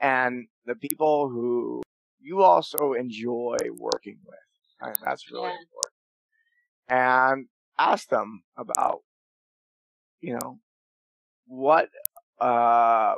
[0.00, 1.82] and the people who
[2.20, 4.38] you also enjoy working with.
[4.80, 5.56] And that's really yeah.
[5.60, 5.94] important.
[6.88, 7.46] And
[7.78, 9.02] ask them about,
[10.20, 10.58] you know,
[11.46, 11.88] what
[12.40, 13.14] uh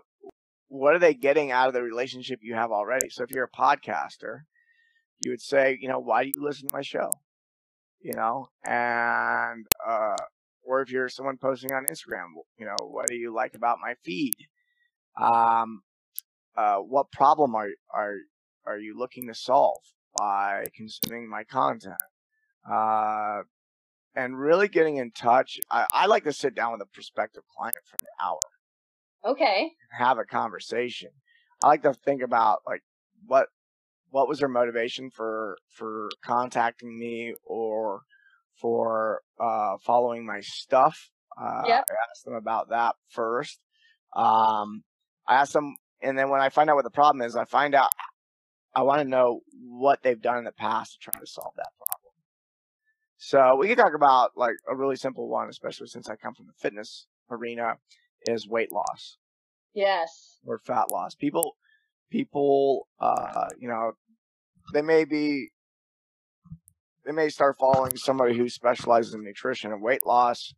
[0.69, 3.11] what are they getting out of the relationship you have already?
[3.11, 4.43] So if you're a podcaster,
[5.21, 7.11] you would say, you know, why do you listen to my show?
[8.01, 10.17] You know, and uh
[10.63, 13.95] or if you're someone posting on Instagram, you know, what do you like about my
[14.05, 14.35] feed?
[15.21, 15.83] Um
[16.57, 18.17] uh what problem are are
[18.67, 19.83] are you looking to solve
[20.19, 21.97] by consuming my content?
[22.71, 23.43] Uh
[24.15, 25.59] and really getting in touch.
[25.71, 29.33] I, I like to sit down with a prospective client for an hour.
[29.33, 29.71] Okay.
[29.97, 31.11] Have a conversation.
[31.63, 32.83] I like to think about like
[33.27, 33.49] what
[34.11, 38.03] what was their motivation for for contacting me or
[38.61, 41.11] for uh, following my stuff.
[41.41, 41.85] Uh, yep.
[41.89, 43.61] I asked them about that first.
[44.15, 44.83] Um,
[45.27, 47.75] I asked them, and then when I find out what the problem is, I find
[47.75, 47.91] out
[48.75, 51.73] I want to know what they've done in the past to try to solve that
[51.77, 52.13] problem.
[53.19, 56.47] So we can talk about like a really simple one, especially since I come from
[56.47, 57.75] the fitness arena,
[58.27, 59.19] is weight loss.
[59.75, 60.39] Yes.
[60.47, 61.15] Or fat loss.
[61.15, 61.57] People,
[62.11, 63.93] people, uh, you know,
[64.73, 65.51] they may be,
[67.05, 70.55] they may start following somebody who specializes in nutrition and weight loss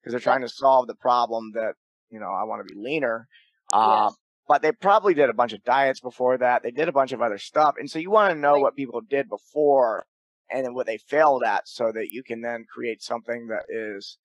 [0.00, 1.74] because they're trying to solve the problem that,
[2.10, 3.28] you know, I want to be leaner.
[3.72, 4.16] Uh, yes.
[4.48, 6.62] But they probably did a bunch of diets before that.
[6.62, 7.74] They did a bunch of other stuff.
[7.78, 8.62] And so you want to know right.
[8.62, 10.06] what people did before
[10.50, 14.18] and then what they failed at so that you can then create something that is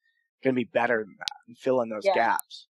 [0.43, 2.13] going to be better than that and fill in those yeah.
[2.13, 2.67] gaps.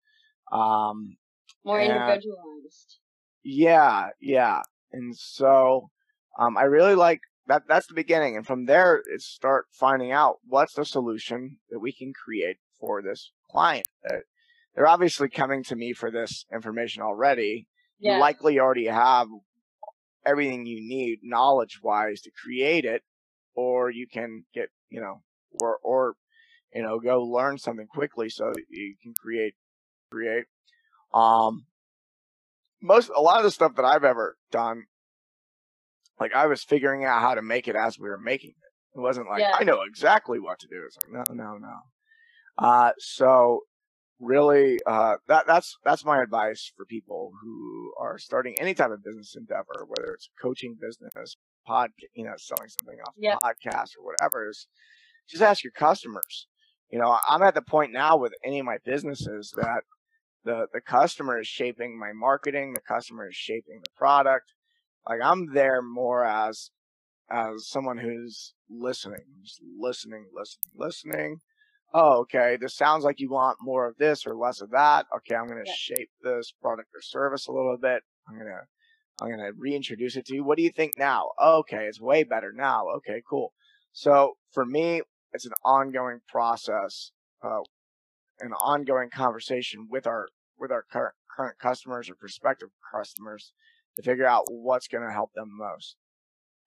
[0.53, 1.17] Um,
[1.65, 2.99] More individualized.
[3.43, 4.63] Yeah, yeah.
[4.93, 5.91] And so
[6.39, 7.63] um, I really like that.
[7.69, 8.37] That's the beginning.
[8.37, 13.03] And from there, it's start finding out what's the solution that we can create for
[13.03, 13.87] this client.
[14.09, 14.19] Uh,
[14.75, 17.67] they're obviously coming to me for this information already.
[17.99, 18.15] Yeah.
[18.15, 19.29] You likely already have
[20.25, 23.03] everything you need knowledge wise to create it
[23.55, 25.23] or you can get, you know,
[25.61, 26.15] or, or,
[26.75, 29.55] you know, go learn something quickly so that you can create,
[30.11, 30.45] create.
[31.13, 31.67] Um,
[32.81, 34.85] most, a lot of the stuff that I've ever done,
[36.19, 38.99] like I was figuring out how to make it as we were making it.
[38.99, 39.57] It wasn't like, yeah.
[39.59, 40.83] I know exactly what to do.
[40.87, 41.77] It's like, no, no, no.
[42.59, 43.61] Uh, so
[44.21, 49.03] really, uh, that, that's, that's my advice for people who are starting any type of
[49.03, 53.39] business endeavor, whether it's a coaching business, pod, you know, selling something off yep.
[53.43, 54.67] a podcast or whatever is
[55.29, 56.47] just ask your customers.
[56.91, 59.83] You know, I'm at the point now with any of my businesses that
[60.45, 62.75] the, the customer is shaping my marketing.
[62.75, 64.53] The customer is shaping the product.
[65.09, 66.71] Like I'm there more as,
[67.31, 71.41] as someone who's listening, just listening, listening, listening.
[71.93, 72.57] Oh, okay.
[72.61, 75.07] This sounds like you want more of this or less of that.
[75.17, 75.35] Okay.
[75.35, 75.97] I'm going to yeah.
[75.97, 78.03] shape this product or service a little bit.
[78.29, 78.61] I'm going to
[79.21, 80.45] I'm going to reintroduce it to you.
[80.45, 81.31] What do you think now?
[81.43, 82.87] Okay, it's way better now.
[82.97, 83.53] Okay, cool.
[83.93, 87.61] So for me, it's an ongoing process, uh,
[88.41, 93.53] an ongoing conversation with our with our current current customers or prospective customers
[93.97, 95.97] to figure out what's going to help them most.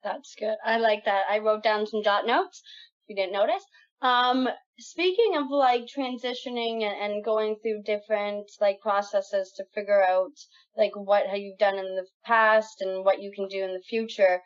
[0.04, 0.56] That's good.
[0.64, 1.24] I like that.
[1.30, 2.62] I wrote down some jot notes.
[3.04, 3.66] If you didn't notice,
[4.04, 10.34] um, speaking of like transitioning and, and going through different like processes to figure out
[10.78, 13.82] like what have you done in the past and what you can do in the
[13.88, 14.42] future,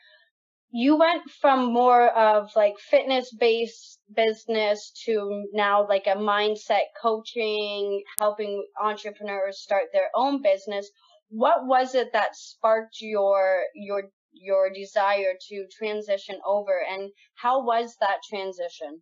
[0.69, 8.03] you went from more of like fitness based business to now like a mindset coaching,
[8.19, 10.87] helping entrepreneurs start their own business.
[11.29, 17.95] What was it that sparked your your your desire to transition over and how was
[18.01, 19.01] that transition?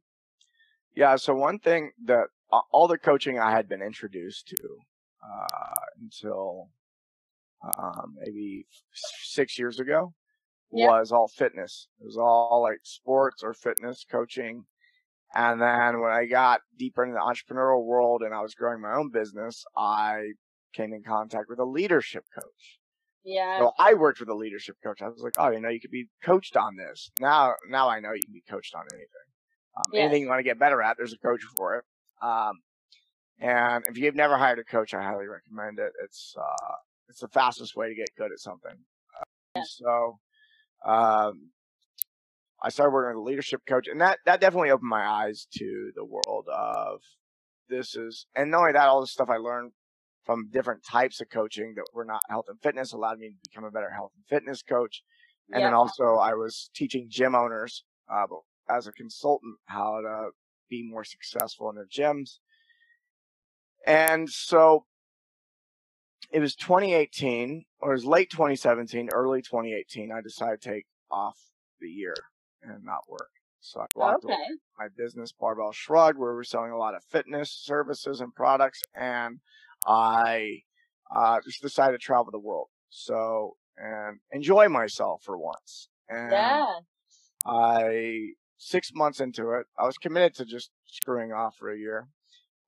[0.95, 1.15] Yeah.
[1.15, 2.27] So one thing that
[2.71, 4.57] all the coaching I had been introduced to
[5.23, 6.69] uh, until
[7.77, 8.67] um, maybe
[9.23, 10.13] six years ago
[10.71, 10.89] yep.
[10.89, 11.87] was all fitness.
[11.99, 14.65] It was all like sports or fitness coaching.
[15.33, 18.93] And then when I got deeper into the entrepreneurial world and I was growing my
[18.93, 20.31] own business, I
[20.73, 22.79] came in contact with a leadership coach.
[23.25, 23.59] Yeah.
[23.59, 25.01] So I worked with a leadership coach.
[25.01, 27.09] I was like, oh, you know, you could be coached on this.
[27.19, 29.07] Now, now I know you can be coached on anything.
[29.77, 30.01] Um, yes.
[30.03, 31.83] Anything you want to get better at, there's a coach for it.
[32.21, 32.61] Um,
[33.39, 35.91] and if you've never hired a coach, I highly recommend it.
[36.03, 36.75] It's uh,
[37.09, 38.77] it's the fastest way to get good at something.
[39.19, 40.19] Uh, So,
[40.85, 41.49] um,
[42.61, 45.91] I started working with a leadership coach, and that that definitely opened my eyes to
[45.95, 47.01] the world of
[47.67, 49.73] this is, and not only that, all the stuff I learned
[50.23, 53.65] from different types of coaching that were not health and fitness allowed me to become
[53.65, 55.03] a better health and fitness coach.
[55.51, 58.25] And then also I was teaching gym owners uh,
[58.69, 60.29] as a consultant how to
[60.69, 62.39] be more successful in their gyms.
[63.85, 64.85] And so
[66.31, 70.11] it was 2018 or it was late 2017, early 2018.
[70.11, 71.37] I decided to take off
[71.79, 72.15] the year
[72.63, 73.29] and not work.
[73.61, 74.35] So I walked okay.
[74.77, 79.39] my business, Barbell Shrugged, where we're selling a lot of fitness services and products, and
[79.87, 80.59] I
[81.15, 82.67] uh, just decided to travel the world.
[82.89, 85.89] So and enjoy myself for once.
[86.09, 86.65] And yeah.
[87.45, 92.07] I six months into it, I was committed to just screwing off for a year,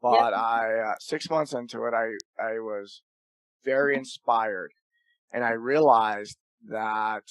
[0.02, 0.34] but.
[0.34, 3.02] I uh, six months into it, I I was
[3.64, 4.72] very inspired,
[5.32, 6.38] and I realized
[6.70, 7.24] that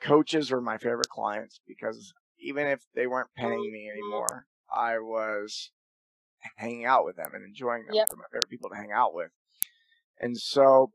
[0.00, 3.98] coaches were my favorite clients because even if they weren't paying me mm-hmm.
[3.98, 5.70] anymore, I was
[6.56, 7.94] hanging out with them and enjoying them.
[7.94, 8.06] Yep.
[8.10, 9.30] They're my favorite people to hang out with.
[10.20, 10.90] And so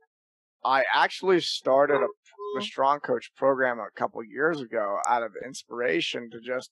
[0.63, 2.61] I actually started a, a mm-hmm.
[2.61, 6.71] strong coach program a couple years ago out of inspiration to just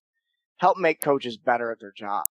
[0.58, 2.24] help make coaches better at their job.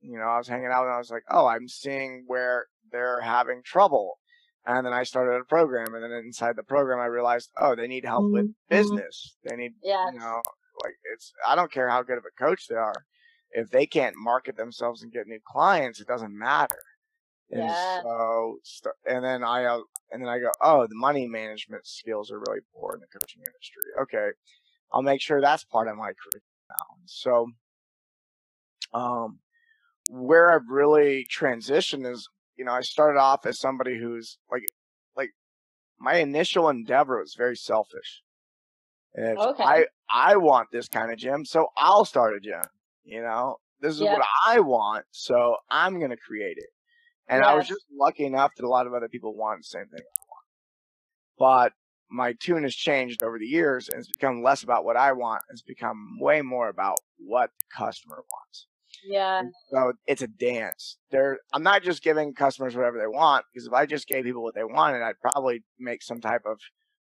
[0.00, 3.20] You know, I was hanging out and I was like, oh, I'm seeing where they're
[3.20, 4.18] having trouble.
[4.66, 7.86] And then I started a program, and then inside the program, I realized, oh, they
[7.86, 8.76] need help with mm-hmm.
[8.76, 9.36] business.
[9.42, 10.10] They need, yes.
[10.12, 10.42] you know,
[10.84, 11.32] like it's.
[11.46, 13.06] I don't care how good of a coach they are,
[13.52, 16.80] if they can't market themselves and get new clients, it doesn't matter.
[17.50, 18.02] And yeah.
[18.02, 18.58] so,
[19.08, 19.80] and then I, uh,
[20.10, 23.40] and then I go, oh, the money management skills are really poor in the coaching
[23.40, 23.82] industry.
[24.02, 24.36] Okay,
[24.92, 26.96] I'll make sure that's part of my curriculum now.
[27.06, 27.46] So,
[28.92, 29.38] um,
[30.10, 34.64] where I've really transitioned is you know, I started off as somebody who's like,
[35.16, 35.30] like
[35.98, 38.22] my initial endeavor was very selfish.
[39.14, 39.62] And okay.
[39.62, 42.62] I, I want this kind of gym, so I'll start a gym.
[43.04, 44.18] You know, this is yep.
[44.18, 46.68] what I want, so I'm going to create it.
[47.28, 47.46] And yes.
[47.48, 50.00] I was just lucky enough that a lot of other people want the same thing
[50.00, 50.44] I want.
[51.38, 51.72] But
[52.10, 55.42] my tune has changed over the years and it's become less about what I want.
[55.50, 58.66] It's become way more about what the customer wants.
[59.04, 59.42] Yeah.
[59.70, 60.96] so it's a dance.
[61.10, 64.42] There, I'm not just giving customers whatever they want because if I just gave people
[64.42, 66.58] what they wanted, I'd probably make some type of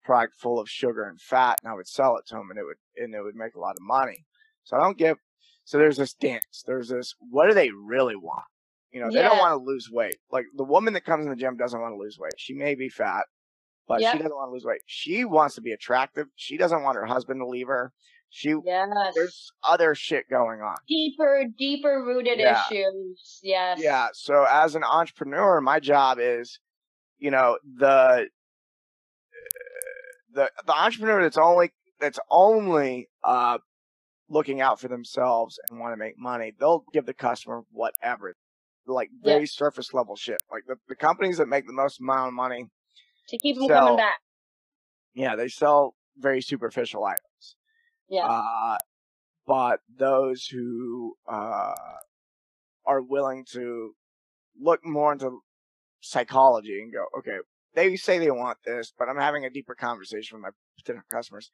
[0.03, 2.63] product full of sugar and fat, and I would sell it to them, and it
[2.65, 4.25] would and it would make a lot of money.
[4.63, 5.17] So I don't give.
[5.65, 6.63] So there's this dance.
[6.65, 7.13] There's this.
[7.19, 8.45] What do they really want?
[8.91, 9.29] You know, they yeah.
[9.29, 10.17] don't want to lose weight.
[10.31, 12.33] Like the woman that comes in the gym doesn't want to lose weight.
[12.37, 13.25] She may be fat,
[13.87, 14.13] but yep.
[14.13, 14.81] she doesn't want to lose weight.
[14.87, 16.27] She wants to be attractive.
[16.35, 17.93] She doesn't want her husband to leave her.
[18.31, 18.89] She yes.
[19.15, 20.75] there's other shit going on.
[20.87, 22.61] Deeper, deeper rooted yeah.
[22.69, 23.39] issues.
[23.41, 23.79] Yes.
[23.81, 24.07] Yeah.
[24.13, 26.59] So as an entrepreneur, my job is,
[27.17, 28.27] you know, the
[30.33, 33.57] the the entrepreneur that's only that's only uh
[34.29, 38.35] looking out for themselves and want to make money, they'll give the customer whatever.
[38.89, 39.47] Like very yeah.
[39.49, 40.41] surface level shit.
[40.51, 42.65] Like the, the companies that make the most amount of money
[43.29, 44.19] to keep them sell, coming back.
[45.13, 47.55] Yeah, they sell very superficial items.
[48.09, 48.25] Yeah.
[48.25, 48.77] Uh,
[49.45, 51.73] but those who uh,
[52.85, 53.93] are willing to
[54.59, 55.39] look more into
[56.01, 57.37] psychology and go, okay,
[57.75, 61.51] they say they want this, but I'm having a deeper conversation with my potential customers.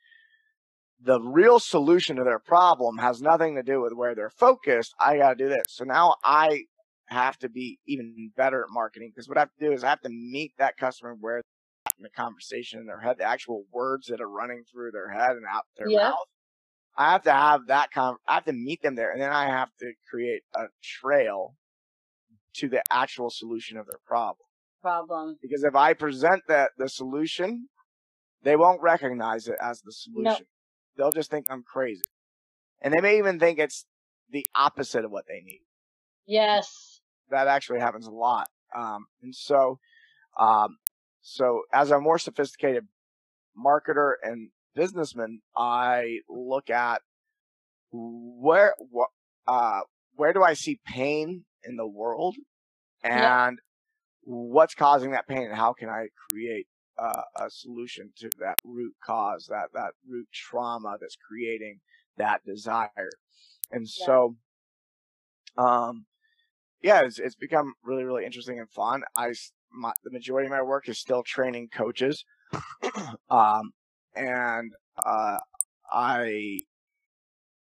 [1.02, 4.94] The real solution to their problem has nothing to do with where they're focused.
[5.00, 5.66] I got to do this.
[5.70, 6.64] So now I
[7.08, 9.90] have to be even better at marketing because what I have to do is I
[9.90, 11.42] have to meet that customer where
[11.98, 15.32] in the conversation in their head, the actual words that are running through their head
[15.32, 16.10] and out their yeah.
[16.10, 16.28] mouth.
[16.98, 18.16] I have to have that con.
[18.28, 21.56] I have to meet them there, and then I have to create a trail
[22.56, 24.48] to the actual solution of their problem.
[24.82, 25.38] Problem.
[25.42, 27.68] Because if I present that the solution,
[28.44, 30.24] they won't recognize it as the solution.
[30.24, 30.38] No.
[30.98, 32.04] They'll just think I'm crazy,
[32.82, 33.86] and they may even think it's
[34.30, 35.62] the opposite of what they need.
[36.26, 36.95] Yes.
[37.30, 38.48] That actually happens a lot.
[38.76, 39.80] Um, and so,
[40.40, 40.78] um,
[41.22, 42.86] so as a more sophisticated
[43.58, 47.02] marketer and businessman, I look at
[47.92, 49.10] where what
[49.48, 49.82] uh,
[50.16, 52.36] where do I see pain in the world,
[53.04, 53.52] and yeah.
[54.22, 58.94] what's causing that pain, and how can I create uh, a solution to that root
[59.04, 61.80] cause, that that root trauma that's creating
[62.18, 63.10] that desire,
[63.72, 64.06] and yeah.
[64.06, 64.36] so,
[65.58, 66.06] um,
[66.86, 69.02] yeah, it's it's become really really interesting and fun.
[69.18, 69.34] I
[69.74, 72.24] my, the majority of my work is still training coaches.
[73.32, 73.72] um,
[74.16, 74.72] and
[75.04, 75.38] uh,
[75.92, 76.60] I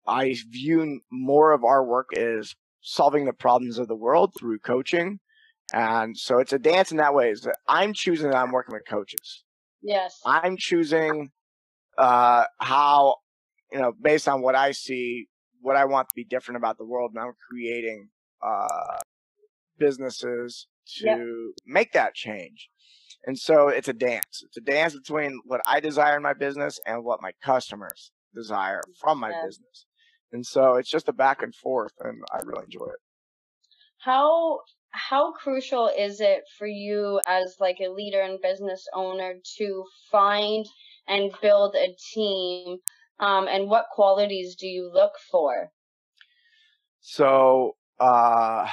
[0.06, 5.18] I view more of our work as solving the problems of the world through coaching,
[5.74, 7.30] and so it's a dance in that way.
[7.30, 9.42] Is that I'm choosing that I'm working with coaches.
[9.82, 11.30] Yes, I'm choosing
[11.98, 13.16] uh, how
[13.72, 15.26] you know, based on what I see,
[15.60, 18.10] what I want to be different about the world, and I'm creating
[18.42, 18.98] uh,
[19.78, 20.66] businesses
[20.98, 21.18] to yep.
[21.66, 22.68] make that change.
[23.26, 24.42] And so it's a dance.
[24.44, 28.80] It's a dance between what I desire in my business and what my customers desire
[29.00, 29.42] from my yeah.
[29.44, 29.86] business.
[30.32, 33.00] And so it's just a back and forth and I really enjoy it.
[33.98, 34.60] How
[34.90, 40.66] how crucial is it for you as like a leader and business owner to find
[41.06, 42.78] and build a team
[43.20, 45.70] um, and what qualities do you look for
[47.00, 48.66] so uh,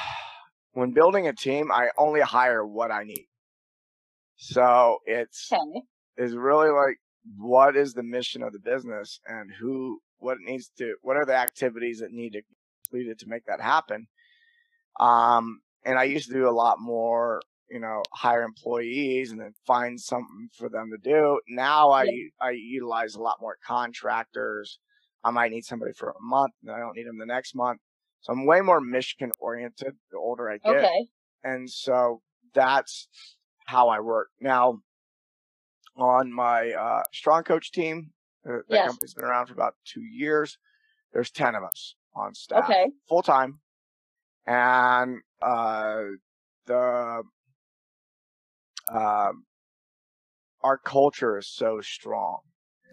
[0.73, 3.27] when building a team i only hire what i need
[4.35, 5.81] so it's okay.
[6.17, 6.97] it's really like
[7.37, 11.25] what is the mission of the business and who what it needs to what are
[11.25, 12.55] the activities that need to be
[12.85, 14.07] completed to make that happen
[14.99, 19.53] um and I used to do a lot more, you know, hire employees and then
[19.65, 21.39] find something for them to do.
[21.47, 22.27] Now I yeah.
[22.41, 24.79] I utilize a lot more contractors.
[25.23, 27.79] I might need somebody for a month, and I don't need them the next month.
[28.25, 30.75] So I'm way more mission oriented the older I get.
[30.77, 31.07] Okay.
[31.43, 32.21] And so
[32.55, 33.07] that's
[33.65, 34.29] how I work.
[34.41, 34.79] Now,
[35.95, 38.11] on my uh, strong coach team,
[38.47, 38.87] uh, that yes.
[38.87, 40.57] company's been around for about two years.
[41.13, 42.63] There's 10 of us on staff.
[42.65, 42.87] Okay.
[43.07, 43.59] Full time
[44.47, 46.01] and uh,
[46.65, 47.23] the
[48.93, 49.31] uh,
[50.61, 52.39] our culture is so strong,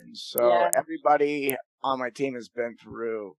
[0.00, 0.70] and so yeah.
[0.76, 3.34] everybody on my team has been through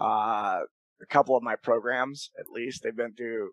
[0.00, 0.60] uh,
[1.02, 2.30] a couple of my programs.
[2.38, 3.50] At least they've been through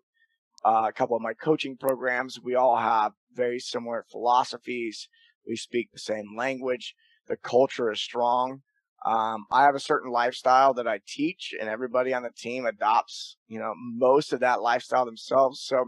[0.64, 2.40] uh, a couple of my coaching programs.
[2.40, 5.08] We all have very similar philosophies.
[5.46, 6.94] We speak the same language.
[7.28, 8.62] The culture is strong.
[9.04, 13.36] Um, I have a certain lifestyle that I teach, and everybody on the team adopts,
[13.48, 15.62] you know, most of that lifestyle themselves.
[15.62, 15.86] So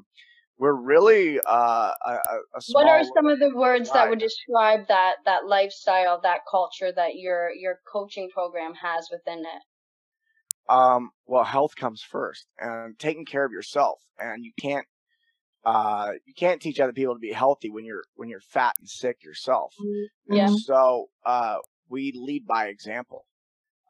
[0.58, 2.12] we're really uh, a,
[2.54, 6.90] a What are some of the words that would describe that that lifestyle, that culture
[6.94, 9.62] that your your coaching program has within it?
[10.68, 14.86] Um, well, health comes first, and taking care of yourself, and you can't
[15.64, 18.88] uh, you can't teach other people to be healthy when you're when you're fat and
[18.88, 19.74] sick yourself.
[19.80, 20.34] Mm-hmm.
[20.34, 20.46] Yeah.
[20.48, 21.56] And so uh,
[21.88, 23.26] we lead by example,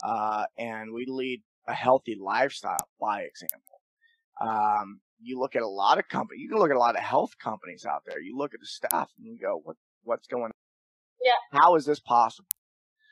[0.04, 3.80] uh, and we lead a healthy lifestyle by example.
[4.40, 7.02] Um, you look at a lot of companies, you can look at a lot of
[7.02, 8.20] health companies out there.
[8.20, 10.50] You look at the staff and you go, what, what's going on?
[11.22, 11.60] Yeah.
[11.60, 12.48] How is this possible?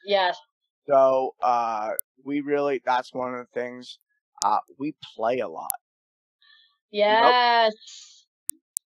[0.04, 0.36] Yes.
[0.90, 1.90] So, uh,
[2.24, 3.98] we really, that's one of the things,
[4.44, 5.70] uh, we play a lot.
[6.90, 8.26] Yes.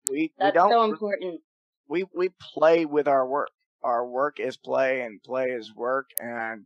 [0.09, 1.41] We, that's we don't, so important.
[1.89, 3.49] We, we play with our work
[3.83, 6.65] our work is play and play is work and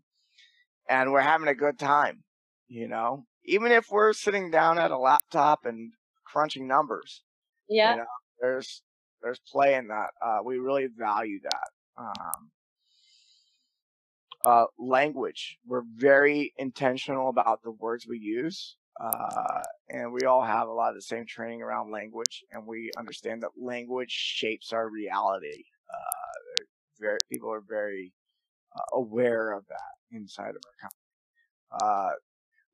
[0.90, 2.24] and we're having a good time
[2.68, 5.92] you know even if we're sitting down at a laptop and
[6.26, 7.24] crunching numbers
[7.70, 8.06] yeah you know,
[8.40, 8.82] there's
[9.22, 12.50] there's play in that uh, we really value that um,
[14.46, 20.68] uh, language we're very intentional about the words we use uh, and we all have
[20.68, 24.90] a lot of the same training around language and we understand that language shapes our
[24.90, 26.64] reality uh,
[27.00, 28.14] very people are very
[28.76, 31.82] uh, aware of that inside of our company.
[31.82, 32.12] Uh,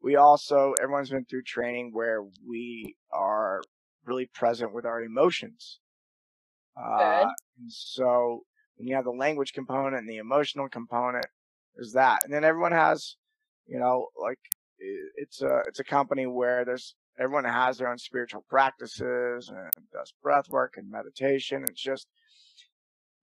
[0.01, 3.61] we also everyone's been through training where we are
[4.05, 5.79] really present with our emotions.
[6.79, 7.25] Uh,
[7.59, 8.43] and so
[8.75, 11.25] when you have the language component and the emotional component,
[11.77, 13.15] there's that, and then everyone has,
[13.67, 14.39] you know, like
[14.79, 20.13] it's a it's a company where there's everyone has their own spiritual practices and does
[20.21, 21.63] breath work and meditation.
[21.63, 22.07] It's just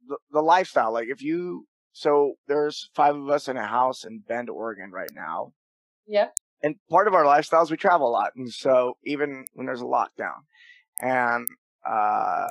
[0.09, 0.93] the, the lifestyle.
[0.93, 5.11] Like if you, so there's five of us in a house in Bend, Oregon right
[5.15, 5.53] now.
[6.07, 6.29] Yeah.
[6.63, 8.33] And part of our lifestyles, we travel a lot.
[8.37, 10.43] And so even when there's a lockdown
[11.01, 11.47] and,
[11.89, 12.49] uh,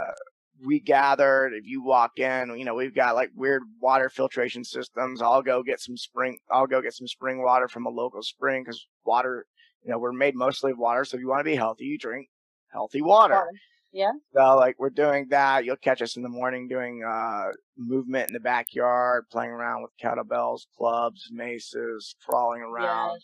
[0.61, 5.21] we gathered, if you walk in, you know, we've got like weird water filtration systems.
[5.21, 8.63] I'll go get some spring, I'll go get some spring water from a local spring
[8.63, 9.45] because water,
[9.83, 11.05] you know, we're made mostly of water.
[11.05, 12.29] So if you want to be healthy, you drink
[12.71, 13.45] healthy water.
[13.91, 14.11] Yeah.
[14.33, 15.65] So like we're doing that.
[15.65, 19.91] You'll catch us in the morning doing uh movement in the backyard, playing around with
[20.01, 23.19] kettlebells, clubs, maces, crawling around,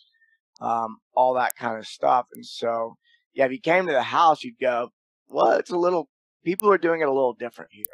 [0.62, 2.28] um, all that kind of stuff.
[2.34, 2.98] And so
[3.34, 4.90] yeah, if you came to the house, you'd go,
[5.28, 6.10] well, it's a little.
[6.44, 7.86] People are doing it a little different here.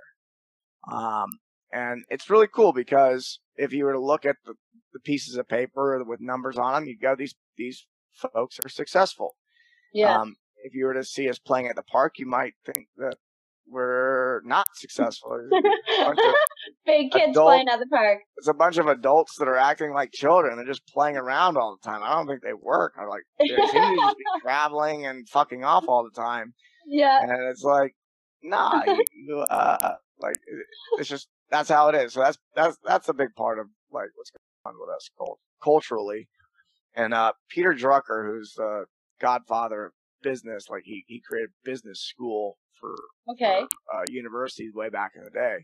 [0.92, 1.30] Um,
[1.72, 4.54] and it's really cool because if you were to look at the,
[4.94, 7.86] the pieces of paper with numbers on them, you'd go, these these
[8.34, 9.36] folks are successful.
[9.94, 10.20] Yeah.
[10.20, 13.16] Um, if you were to see us playing at the park, you might think that
[13.68, 15.38] we're not successful.
[16.86, 18.20] Big kids adult, playing at the park.
[18.38, 20.56] It's a bunch of adults that are acting like children.
[20.56, 22.02] They're just playing around all the time.
[22.04, 22.94] I don't think they work.
[23.00, 26.54] I'm like, they seem to just be traveling and fucking off all the time.
[26.88, 27.20] Yeah.
[27.22, 27.96] And it's like,
[28.50, 28.84] nah,
[29.14, 30.36] you, uh, like
[31.00, 32.14] it's just that's how it is.
[32.14, 34.32] So that's that's that's a big part of like what's.
[34.32, 36.28] Going on with us cult- culturally.
[36.96, 38.86] And uh, Peter Drucker, who's the
[39.22, 39.92] godfather of
[40.24, 42.96] business, like he, he created business school for,
[43.30, 43.66] okay.
[43.92, 45.58] for uh, universities way back in the day.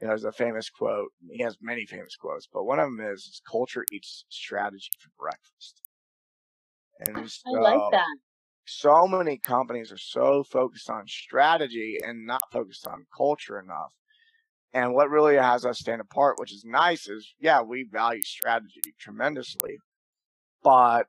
[0.00, 1.10] You know, there's a famous quote.
[1.30, 5.82] He has many famous quotes, but one of them is, "Culture eats strategy for breakfast."
[7.00, 8.16] And I like that.
[8.64, 13.92] So many companies are so focused on strategy and not focused on culture enough.
[14.72, 18.80] And what really has us stand apart, which is nice, is yeah, we value strategy
[18.98, 19.78] tremendously,
[20.62, 21.06] but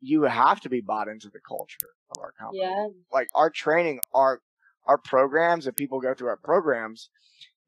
[0.00, 2.62] you have to be bought into the culture of our company.
[2.62, 2.88] Yeah.
[3.12, 4.40] Like our training, our
[4.86, 7.10] our programs, if people go through our programs,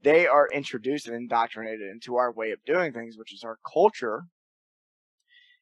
[0.02, 4.22] they are introduced and indoctrinated into our way of doing things, which is our culture.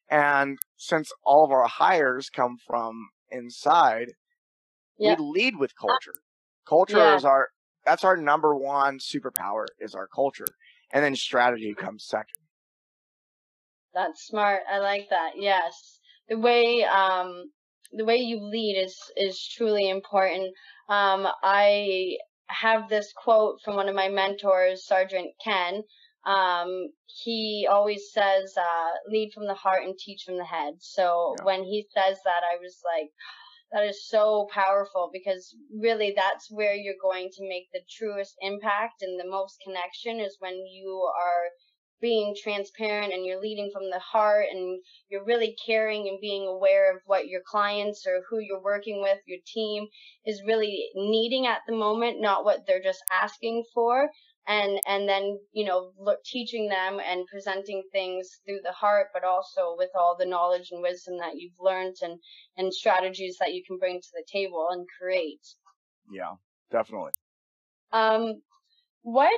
[0.09, 4.13] And since all of our hires come from inside,
[4.99, 6.15] we lead with culture.
[6.67, 7.15] Culture yeah.
[7.15, 7.47] is our
[7.85, 10.47] that's our number one superpower is our culture.
[10.91, 12.35] And then strategy comes second.
[13.93, 14.61] That's smart.
[14.71, 15.31] I like that.
[15.35, 15.99] Yes.
[16.27, 17.51] The way um
[17.91, 20.53] the way you lead is is truly important.
[20.89, 25.83] Um I have this quote from one of my mentors, Sergeant Ken.
[26.29, 30.75] Um, he always says, uh, lead from the heart and teach from the head.
[30.79, 31.45] So yeah.
[31.45, 33.09] when he says that, I was like,
[33.71, 39.01] that is so powerful because really that's where you're going to make the truest impact
[39.01, 41.49] and the most connection is when you are
[42.01, 46.95] being transparent and you're leading from the heart and you're really caring and being aware
[46.95, 49.87] of what your clients or who you're working with, your team
[50.25, 54.09] is really needing at the moment, not what they're just asking for.
[54.47, 59.23] And, and then, you know, look, teaching them and presenting things through the heart, but
[59.23, 62.19] also with all the knowledge and wisdom that you've learned and,
[62.57, 65.45] and strategies that you can bring to the table and create.
[66.11, 66.33] Yeah,
[66.71, 67.11] definitely.
[67.91, 68.41] Um,
[69.01, 69.31] what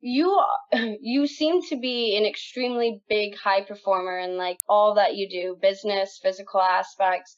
[0.00, 0.40] you
[1.00, 5.56] you seem to be an extremely big high performer in like all that you do
[5.60, 7.36] business physical aspects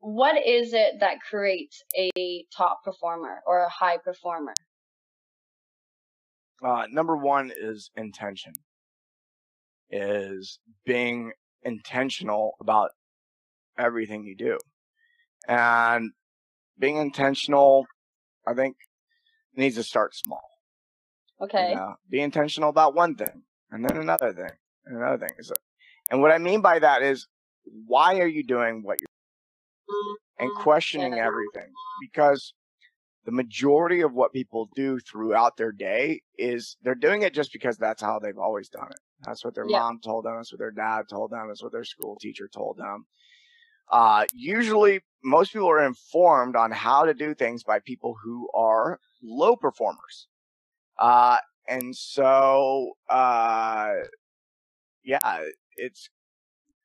[0.00, 4.54] what is it that creates a top performer or a high performer
[6.62, 8.52] uh, number one is intention
[9.90, 11.32] is being
[11.62, 12.90] intentional about
[13.78, 14.58] everything you do
[15.48, 16.10] and
[16.78, 17.86] being intentional
[18.46, 18.76] i think
[19.58, 20.42] needs to start small.
[21.40, 21.70] Okay.
[21.70, 24.50] You know, be intentional about one thing, and then another thing,
[24.86, 25.36] and another thing.
[26.10, 27.26] And what I mean by that is,
[27.86, 29.08] why are you doing what you're
[29.88, 30.16] doing?
[30.40, 30.62] and mm-hmm.
[30.62, 31.70] questioning everything?
[32.00, 32.54] Because
[33.28, 37.76] the majority of what people do throughout their day is they're doing it just because
[37.76, 38.98] that's how they've always done it.
[39.26, 39.80] That's what their yeah.
[39.80, 40.36] mom told them.
[40.36, 41.46] That's what their dad told them.
[41.46, 43.04] That's what their school teacher told them.
[43.92, 48.98] Uh, usually, most people are informed on how to do things by people who are
[49.22, 50.26] low performers.
[50.98, 51.36] Uh,
[51.68, 53.90] and so, uh,
[55.04, 55.42] yeah,
[55.76, 56.08] it's,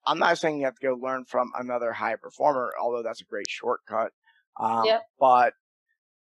[0.05, 3.25] I'm not saying you have to go learn from another high performer, although that's a
[3.25, 4.11] great shortcut.
[4.59, 5.03] Um, yep.
[5.17, 5.53] but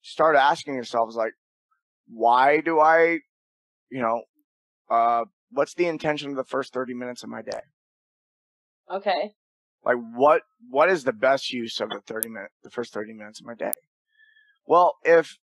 [0.03, 1.33] start asking yourselves like,
[2.09, 3.19] why do I,
[3.91, 4.23] you know,
[4.91, 7.61] uh, what's the intention of the first 30 minutes of my day?
[8.91, 9.33] Okay.
[9.85, 13.41] Like what, what is the best use of the 30 minute, the first 30 minutes
[13.41, 13.73] of my day?
[14.67, 15.39] Well, if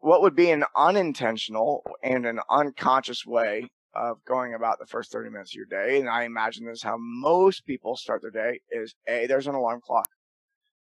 [0.00, 5.30] what would be an unintentional and an unconscious way of going about the first 30
[5.30, 8.60] minutes of your day, and I imagine this is how most people start their day,
[8.70, 10.08] is A, there's an alarm clock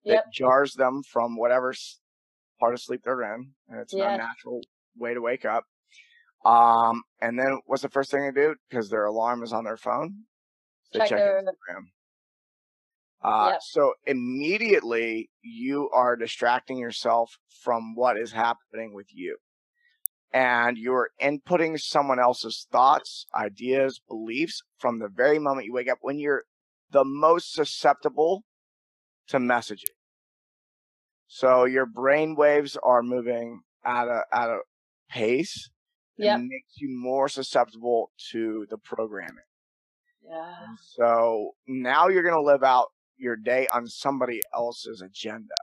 [0.04, 0.24] yep.
[0.26, 1.74] that jars them from whatever
[2.60, 4.08] part of sleep they're in, and it's yeah.
[4.08, 4.62] an unnatural
[4.98, 5.66] way to wake up.
[6.46, 8.56] Um, and then what's the first thing they do?
[8.70, 10.24] Because their alarm is on their phone.
[10.94, 11.84] They check, check Instagram.
[13.24, 13.60] Uh, yep.
[13.62, 19.38] So immediately you are distracting yourself from what is happening with you.
[20.34, 26.00] And you're inputting someone else's thoughts, ideas, beliefs from the very moment you wake up
[26.02, 26.44] when you're
[26.92, 28.44] the most susceptible
[29.30, 29.97] to messaging.
[31.28, 34.60] So your brain waves are moving at a, at a
[35.10, 35.70] pace
[36.18, 36.40] that yep.
[36.40, 39.44] makes you more susceptible to the programming.
[40.24, 40.56] Yeah.
[40.82, 45.56] so now you're going to live out your day on somebody else's agenda.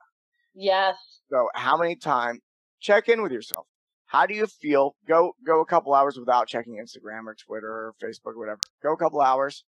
[0.55, 0.95] Yes.
[1.31, 2.41] So how many times
[2.81, 3.67] check in with yourself?
[4.07, 4.95] How do you feel?
[5.09, 8.61] Go go a couple hours without checking Instagram or Twitter or Facebook or whatever.
[8.83, 9.65] Go a couple hours,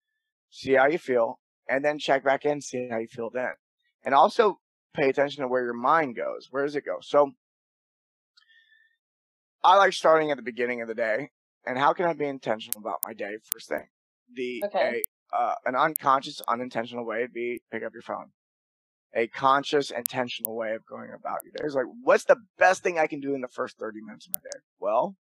[0.50, 1.38] see how you feel,
[1.68, 3.52] and then check back in, see how you feel then.
[4.04, 4.58] And also
[4.94, 6.48] pay attention to where your mind goes.
[6.50, 6.98] Where does it go?
[7.00, 7.32] So
[9.64, 11.30] I like starting at the beginning of the day.
[11.64, 13.86] And how can I be intentional about my day first thing?
[14.34, 18.30] The okay uh, an unconscious, unintentional way would be pick up your phone.
[19.14, 22.98] A conscious, intentional way of going about your day is like, what's the best thing
[22.98, 24.60] I can do in the first 30 minutes of my day?
[24.80, 25.16] Well,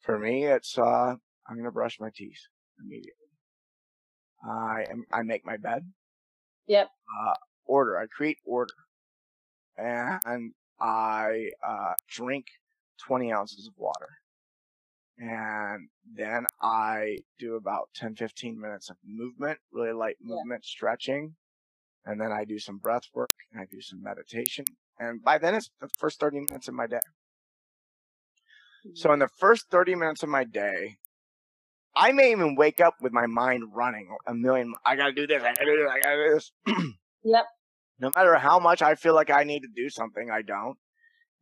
[0.00, 1.14] for me, it's, uh,
[1.48, 2.40] I'm going to brush my teeth.
[2.80, 3.12] immediately.
[4.44, 5.90] I am I make my bed.
[6.66, 6.88] Yep.
[6.88, 7.34] Uh,
[7.64, 7.96] order.
[7.96, 8.74] I create order,
[9.76, 12.46] and I uh, drink
[13.06, 14.08] 20 ounces of water.
[15.16, 20.68] And then I do about 10, 15 minutes of movement, really light movement, yeah.
[20.68, 21.34] stretching.
[22.04, 24.64] And then I do some breath work and I do some meditation.
[24.98, 27.00] And by then it's the first 30 minutes of my day.
[28.94, 30.98] So in the first 30 minutes of my day,
[31.96, 34.74] I may even wake up with my mind running a million.
[34.84, 35.42] I gotta do this.
[35.42, 35.90] I gotta do this.
[35.90, 36.52] I gotta do this.
[37.24, 37.46] yep.
[37.98, 40.76] No matter how much I feel like I need to do something, I don't.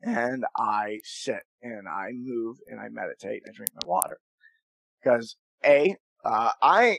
[0.03, 4.18] And I sit and I move and I meditate and I drink my water.
[5.03, 6.98] Because A, uh, I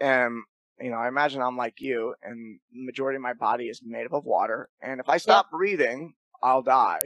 [0.00, 0.44] am,
[0.80, 4.06] you know, I imagine I'm like you and the majority of my body is made
[4.06, 4.68] up of water.
[4.82, 6.98] And if I stop breathing, I'll die.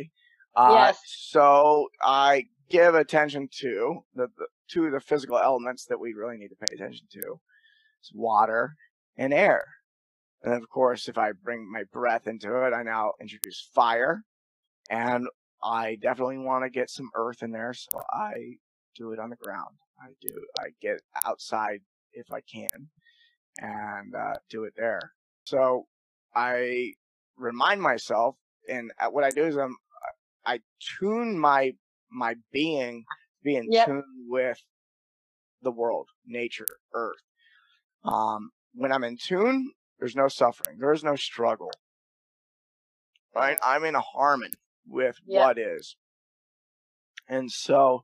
[0.56, 0.98] Uh, yes.
[1.04, 6.36] So I give attention to the, the two of the physical elements that we really
[6.36, 7.40] need to pay attention to.
[8.00, 8.74] It's water
[9.16, 9.64] and air.
[10.42, 14.22] And of course, if I bring my breath into it, I now introduce fire.
[14.90, 15.26] And
[15.62, 18.56] I definitely want to get some earth in there, so I
[18.96, 19.76] do it on the ground.
[20.00, 20.34] I do.
[20.58, 21.80] I get outside
[22.12, 22.88] if I can,
[23.58, 25.12] and uh, do it there.
[25.44, 25.86] So
[26.34, 26.92] I
[27.36, 28.36] remind myself,
[28.68, 29.76] and uh, what I do is I'm,
[30.46, 30.60] I
[30.98, 31.72] tune my
[32.10, 33.04] my being
[33.42, 33.86] be in yep.
[33.86, 34.58] tune with
[35.62, 37.22] the world, nature, earth.
[38.04, 40.78] Um, when I'm in tune, there's no suffering.
[40.78, 41.70] There is no struggle.
[43.34, 43.58] Right?
[43.64, 44.54] I'm in a harmony
[44.86, 45.40] with yep.
[45.40, 45.96] what is.
[47.28, 48.02] And so,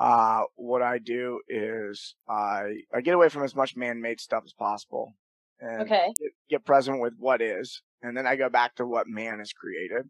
[0.00, 4.52] uh, what I do is I, I get away from as much man-made stuff as
[4.52, 5.14] possible
[5.60, 6.12] and okay.
[6.20, 7.82] get, get present with what is.
[8.02, 10.08] And then I go back to what man has created.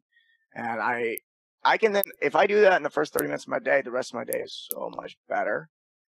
[0.55, 1.19] And I,
[1.65, 3.83] I can then, if I do that in the first 30 minutes of my day,
[3.83, 5.71] the rest of my day is so much better,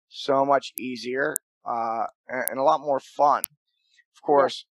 [0.09, 3.43] so much easier, uh, and, and a lot more fun.
[4.17, 4.67] Of course,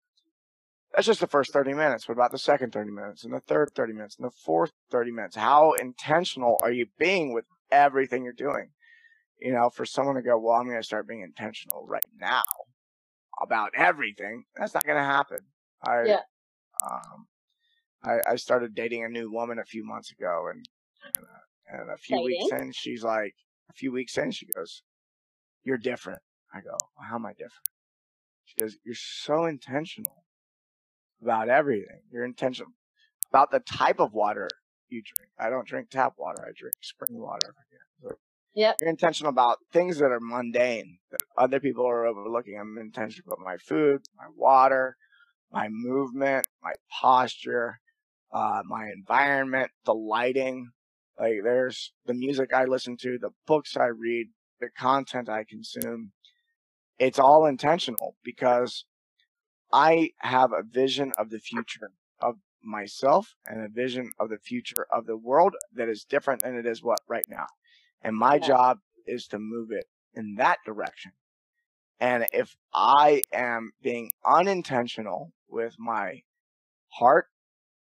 [0.95, 2.09] that's just the first 30 minutes.
[2.09, 5.11] What about the second 30 minutes and the third 30 minutes and the fourth 30
[5.11, 5.37] minutes?
[5.37, 8.70] How intentional are you being with everything you're doing?
[9.41, 12.43] You know, for someone to go, well, I'm going to start being intentional right now
[13.41, 15.39] about everything, that's not going to happen.
[15.82, 16.20] I, yeah.
[16.84, 17.26] Um,
[18.03, 20.66] I, I started dating a new woman a few months ago, and
[21.05, 22.41] and, uh, and a few Dating?
[22.43, 23.34] weeks in, she's like,
[23.70, 24.82] a few weeks in, she goes,
[25.64, 26.20] "You're different."
[26.55, 27.68] I go, well, "How am I different?"
[28.45, 30.24] She goes, "You're so intentional
[31.27, 32.01] about everything.
[32.11, 32.66] Your intention
[33.31, 34.49] about the type of water
[34.89, 35.31] you drink.
[35.39, 36.43] I don't drink tap water.
[36.43, 37.55] I drink spring water.
[38.03, 38.12] So
[38.55, 38.77] yep.
[38.81, 42.59] You're intentional about things that are mundane that other people are overlooking.
[42.61, 44.97] I'm intentional about my food, my water,
[45.53, 47.81] my movement, my posture,
[48.33, 50.70] uh, my environment, the lighting.
[51.18, 54.29] Like there's the music I listen to, the books I read,
[54.61, 56.12] the content I consume.
[56.99, 58.85] It's all intentional because
[59.73, 61.91] I have a vision of the future
[62.21, 66.57] of myself and a vision of the future of the world that is different than
[66.57, 67.47] it is what right now.
[68.03, 68.47] And my yeah.
[68.47, 71.12] job is to move it in that direction.
[72.01, 76.23] And if I am being unintentional with my
[76.89, 77.27] heart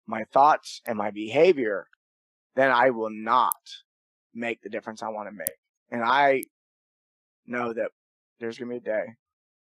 [0.08, 1.88] my thoughts and my behavior,
[2.56, 3.52] then I will not
[4.34, 5.58] make the difference I want to make.
[5.92, 6.44] And I
[7.46, 7.92] know that
[8.40, 9.06] there's going to be a day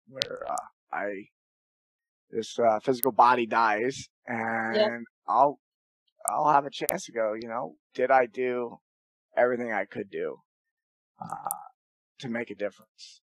[0.08, 0.56] where uh,
[0.92, 1.28] I
[2.30, 4.90] this uh, physical body dies and yep.
[5.28, 5.58] I'll
[6.28, 8.78] I'll have a chance to go, you know, did I do
[9.36, 10.38] everything I could do
[11.20, 11.48] uh,
[12.20, 13.20] to make a difference?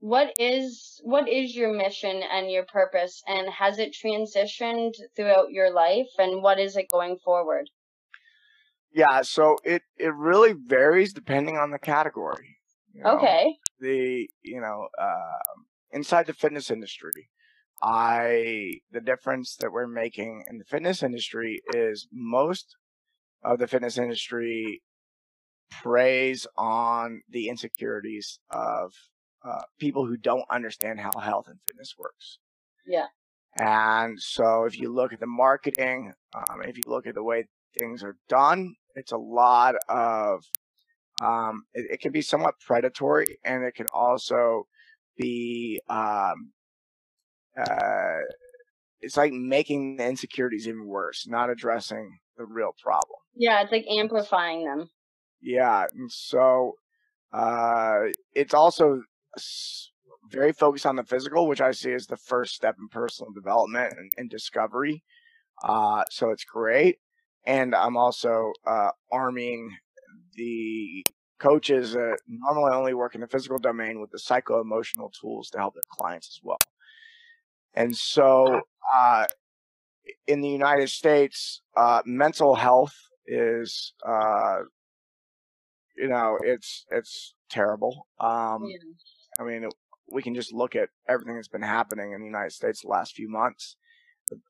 [0.00, 5.72] what is what is your mission and your purpose and has it transitioned throughout your
[5.72, 7.68] life and what is it going forward
[8.92, 12.56] yeah so it it really varies depending on the category
[12.94, 13.18] you know?
[13.18, 15.60] okay the you know uh,
[15.92, 17.28] inside the fitness industry
[17.82, 22.76] i the difference that we're making in the fitness industry is most
[23.42, 24.82] of the fitness industry
[25.70, 28.92] preys on the insecurities of
[29.44, 32.38] uh, people who don't understand how health and fitness works.
[32.86, 33.06] Yeah.
[33.58, 37.46] And so if you look at the marketing, um, if you look at the way
[37.78, 40.44] things are done, it's a lot of,
[41.22, 44.66] um, it, it, can be somewhat predatory and it can also
[45.16, 46.52] be, um,
[47.56, 48.18] uh,
[49.00, 53.18] it's like making the insecurities even worse, not addressing the real problem.
[53.34, 54.90] Yeah, it's like amplifying them.
[55.40, 56.74] Yeah, and so
[57.32, 58.00] uh,
[58.34, 59.02] it's also
[60.30, 63.94] very focused on the physical, which I see as the first step in personal development
[63.96, 65.02] and, and discovery.
[65.62, 66.98] Uh, so it's great.
[67.46, 69.76] And I'm also uh, arming
[70.34, 71.04] the
[71.38, 75.58] coaches that normally only work in the physical domain with the psycho emotional tools to
[75.58, 76.58] help their clients as well.
[77.74, 78.62] And so,
[78.96, 79.26] uh,
[80.26, 82.94] in the United States, uh, mental health
[83.26, 84.58] is, uh,
[85.96, 88.06] you know, it's it's terrible.
[88.18, 88.78] Um, yeah.
[89.38, 89.68] I mean,
[90.10, 93.14] we can just look at everything that's been happening in the United States the last
[93.14, 93.76] few months,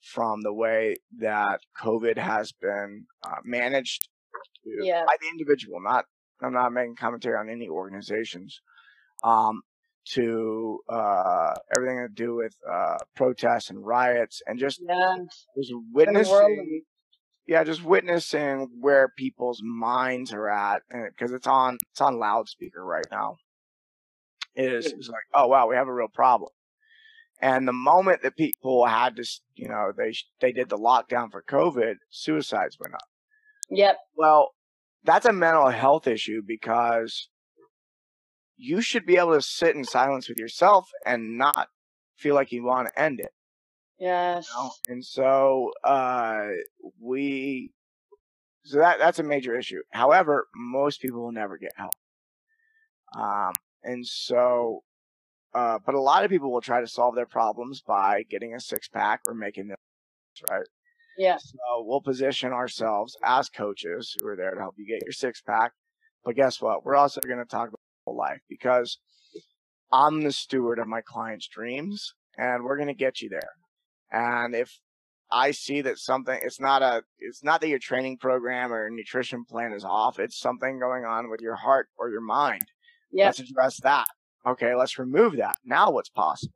[0.03, 4.09] from the way that COVID has been uh, managed
[4.65, 5.05] yeah.
[5.07, 5.81] by the individual.
[5.81, 6.07] Not,
[6.43, 8.61] I'm not making commentary on any organizations.
[9.23, 9.63] Um,
[10.07, 15.17] to uh, everything to do with uh, protests and riots and just, yeah.
[15.57, 16.83] just witnessing
[17.47, 23.07] yeah just witnessing where people's minds are at because it's on it's on loudspeaker right
[23.11, 23.37] now
[24.55, 26.51] is is like oh wow we have a real problem.
[27.43, 29.25] And the moment that people had to
[29.55, 33.09] you know they they did the lockdown for covid suicides went up.
[33.71, 33.97] Yep.
[34.17, 34.51] Well
[35.05, 37.29] that's a mental health issue because
[38.61, 41.69] you should be able to sit in silence with yourself and not
[42.17, 43.33] feel like you want to end it.
[43.99, 44.49] Yes.
[44.49, 44.71] You know?
[44.89, 46.49] And so uh,
[47.01, 47.73] we,
[48.65, 49.81] so that that's a major issue.
[49.93, 51.95] However, most people will never get help.
[53.17, 54.83] Um, and so,
[55.55, 58.61] uh, but a lot of people will try to solve their problems by getting a
[58.61, 59.79] six pack or making them
[60.51, 60.67] right.
[61.17, 61.39] Yeah.
[61.39, 65.41] So we'll position ourselves as coaches who are there to help you get your six
[65.41, 65.73] pack.
[66.25, 66.85] But guess what?
[66.85, 67.81] We're also going to talk about
[68.17, 68.99] life because
[69.93, 73.51] I'm the steward of my client's dreams and we're going to get you there.
[74.13, 74.79] And if
[75.31, 79.45] I see that something, it's not a, it's not that your training program or nutrition
[79.45, 80.19] plan is off.
[80.19, 82.65] It's something going on with your heart or your mind.
[83.13, 83.27] Yep.
[83.27, 84.07] Let's address that.
[84.47, 84.75] Okay.
[84.75, 85.57] Let's remove that.
[85.65, 86.55] Now what's possible?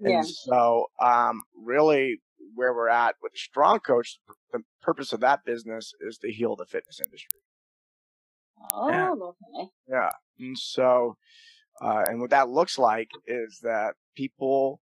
[0.00, 0.18] Yeah.
[0.18, 2.20] And so, um, really
[2.54, 4.18] where we're at with a strong coach,
[4.52, 7.40] the purpose of that business is to heal the fitness industry.
[8.72, 9.70] Oh, and, okay.
[9.88, 10.10] Yeah.
[10.38, 11.16] And so,
[11.80, 14.80] uh, and what that looks like is that people,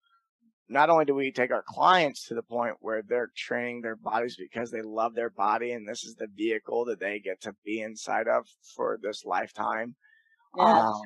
[0.68, 4.36] not only do we take our clients to the point where they're training their bodies
[4.36, 7.80] because they love their body and this is the vehicle that they get to be
[7.80, 9.94] inside of for this lifetime.
[10.56, 10.66] Yes.
[10.66, 11.02] Um,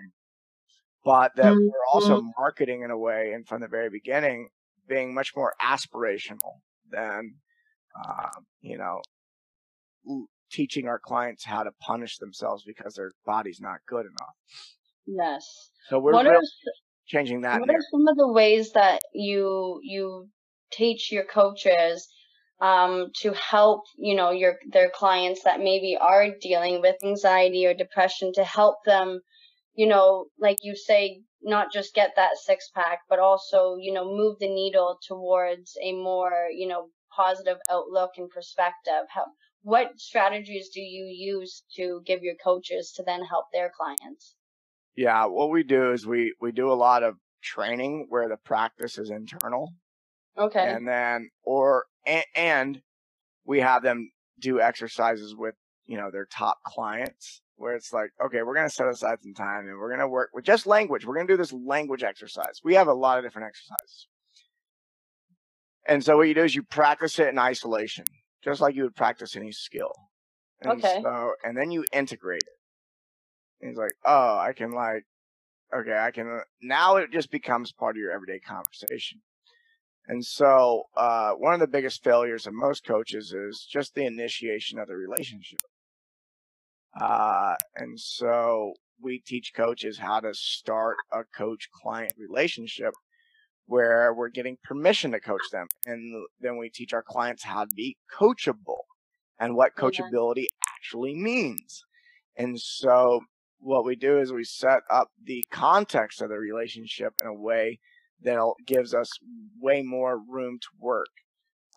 [1.05, 1.67] but that mm-hmm.
[1.67, 4.49] we're also marketing in a way and from the very beginning
[4.89, 7.35] being much more aspirational than,
[8.05, 8.29] uh,
[8.61, 9.01] you know,
[10.51, 14.35] teaching our clients how to punish themselves because their body's not good enough.
[15.07, 15.71] Yes.
[15.89, 16.47] So we're really
[17.07, 17.61] changing that.
[17.61, 20.29] What are some of the ways that you you
[20.73, 22.09] teach your coaches
[22.61, 27.75] um, to help you know your their clients that maybe are dealing with anxiety or
[27.75, 29.21] depression to help them,
[29.75, 34.05] you know, like you say, not just get that six pack, but also you know
[34.05, 39.05] move the needle towards a more you know positive outlook and perspective.
[39.09, 39.27] How
[39.67, 44.37] what strategies do you use to give your coaches to then help their clients?
[44.95, 48.97] Yeah, what we do is we we do a lot of training where the practice
[48.97, 49.75] is internal.
[50.39, 50.65] Okay.
[50.65, 52.81] And then or and, and
[53.45, 58.43] we have them do exercises with, you know, their top clients where it's like, okay,
[58.45, 61.05] we're going to set aside some time and we're going to work with just language.
[61.05, 62.61] We're going to do this language exercise.
[62.63, 64.07] We have a lot of different exercises.
[65.89, 68.05] And so what you do is you practice it in isolation
[68.47, 69.93] just like you would practice any skill.
[70.61, 71.01] And okay.
[71.03, 72.59] So, and then you integrate it.
[73.61, 75.05] And he's like, oh, I can like,
[75.75, 79.21] okay, I can, now it just becomes part of your everyday conversation.
[80.07, 84.79] And so, uh, one of the biggest failures of most coaches is just the initiation
[84.79, 85.59] of the relationship.
[86.99, 92.95] Uh, and so we teach coaches how to start a coach client relationship
[93.67, 95.67] where we're getting permission to coach them.
[95.85, 98.85] And then we teach our clients how to be coachable
[99.39, 100.71] and what coachability yeah.
[100.77, 101.85] actually means.
[102.37, 103.21] And so
[103.59, 107.81] what we do is we set up the context of the relationship in a way
[108.23, 109.11] that gives us
[109.61, 111.09] way more room to work.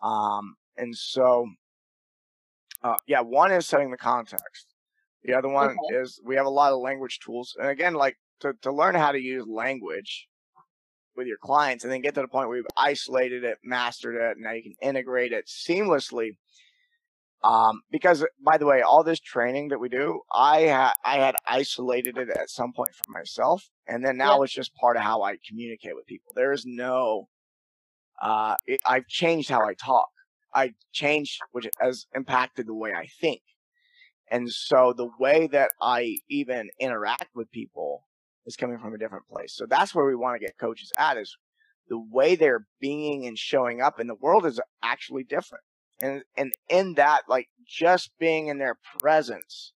[0.02, 1.46] Um, and so,
[2.82, 4.66] uh, yeah, one is setting the context.
[5.22, 5.98] The other one okay.
[6.00, 7.54] is we have a lot of language tools.
[7.58, 10.28] And again, like to, to learn how to use language,
[11.16, 14.36] with your clients and then get to the point where you've isolated it, mastered it,
[14.36, 16.36] and now you can integrate it seamlessly.
[17.42, 21.36] Um, because by the way, all this training that we do, I had I had
[21.48, 24.44] isolated it at some point for myself, and then now yep.
[24.44, 26.32] it's just part of how I communicate with people.
[26.36, 27.28] There is no,
[28.20, 30.08] uh, it, I've changed how I talk.
[30.54, 33.40] I changed, which has impacted the way I think,
[34.30, 38.04] and so the way that I even interact with people
[38.46, 39.54] is coming from a different place.
[39.54, 41.36] So that's where we want to get coaches at is
[41.88, 45.64] the way they're being and showing up in the world is actually different.
[46.00, 49.72] And and in that, like just being in their presence,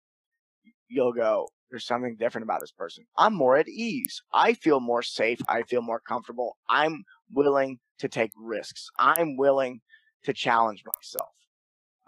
[0.87, 3.05] you'll go, there's something different about this person.
[3.17, 4.21] I'm more at ease.
[4.33, 5.39] I feel more safe.
[5.47, 6.57] I feel more comfortable.
[6.69, 8.89] I'm willing to take risks.
[8.99, 9.81] I'm willing
[10.23, 11.29] to challenge myself.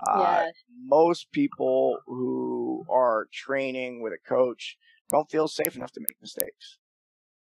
[0.05, 0.45] Uh,
[0.85, 4.75] most people who are training with a coach
[5.13, 6.77] don't feel safe enough to make mistakes.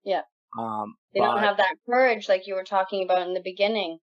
[0.04, 0.22] Yeah.
[0.58, 3.98] Um, they don't have that courage like you were talking about in the beginning.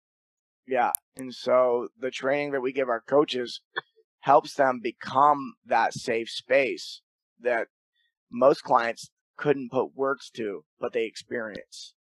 [0.67, 0.91] Yeah.
[1.17, 3.61] And so the training that we give our coaches
[4.21, 7.01] helps them become that safe space
[7.41, 7.69] that
[8.31, 11.95] most clients couldn't put words to, but they experience.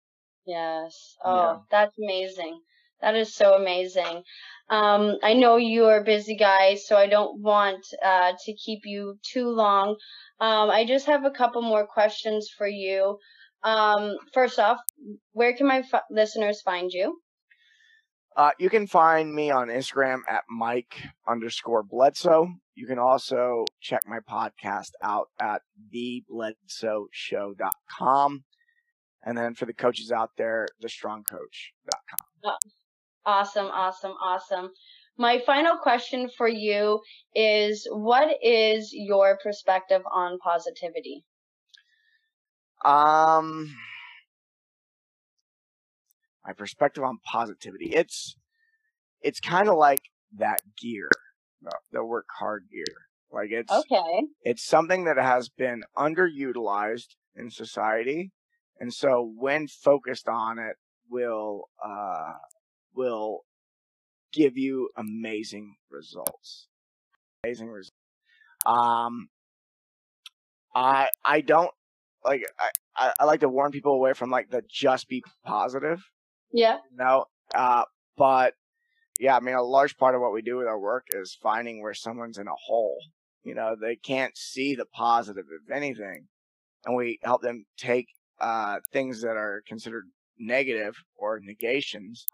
[0.45, 1.15] Yes.
[1.23, 1.57] Oh, yeah.
[1.69, 2.61] that's amazing.
[3.01, 4.23] That is so amazing.
[4.69, 9.17] Um, I know you are busy, guys, so I don't want uh, to keep you
[9.21, 9.97] too long.
[10.39, 13.17] Um, I just have a couple more questions for you.
[13.63, 14.79] Um, first off,
[15.33, 17.19] where can my f- listeners find you?
[18.37, 20.95] Uh, you can find me on Instagram at Mike
[21.27, 22.47] underscore Bledsoe.
[22.75, 28.43] You can also check my podcast out at thebledsoeshow.com.
[29.23, 32.25] And then for the coaches out there, thestrongcoach.com.
[32.45, 32.55] Oh,
[33.25, 34.69] awesome, awesome, awesome.
[35.17, 37.01] My final question for you
[37.35, 41.25] is what is your perspective on positivity?
[42.83, 43.75] Um
[46.45, 47.91] my perspective on positivity.
[47.93, 48.35] It's
[49.21, 50.01] it's kind of like
[50.37, 51.09] that gear,
[51.61, 52.85] the, the work hard gear.
[53.31, 54.23] Like it's okay.
[54.43, 58.31] It's something that has been underutilized in society,
[58.79, 60.75] and so when focused on it,
[61.09, 62.33] will uh,
[62.95, 63.41] will
[64.33, 66.67] give you amazing results.
[67.43, 67.91] Amazing results.
[68.65, 69.29] Um,
[70.75, 71.71] I I don't
[72.23, 72.43] like
[72.95, 76.01] I, I like to warn people away from like the just be positive
[76.51, 76.77] yeah.
[76.93, 77.25] No.
[77.53, 77.83] Uh,
[78.17, 78.53] but
[79.19, 81.81] yeah, I mean, a large part of what we do with our work is finding
[81.81, 82.97] where someone's in a hole.
[83.43, 86.27] You know, they can't see the positive of anything,
[86.85, 88.07] and we help them take
[88.39, 90.05] uh, things that are considered
[90.37, 92.25] negative or negations,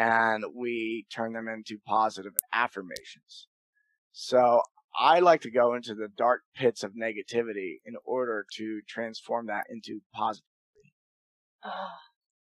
[0.00, 3.48] and we turn them into positive affirmations.
[4.12, 4.62] So
[4.98, 9.64] I like to go into the dark pits of negativity in order to transform that
[9.68, 10.46] into positivity.
[11.62, 11.98] Oh, ah,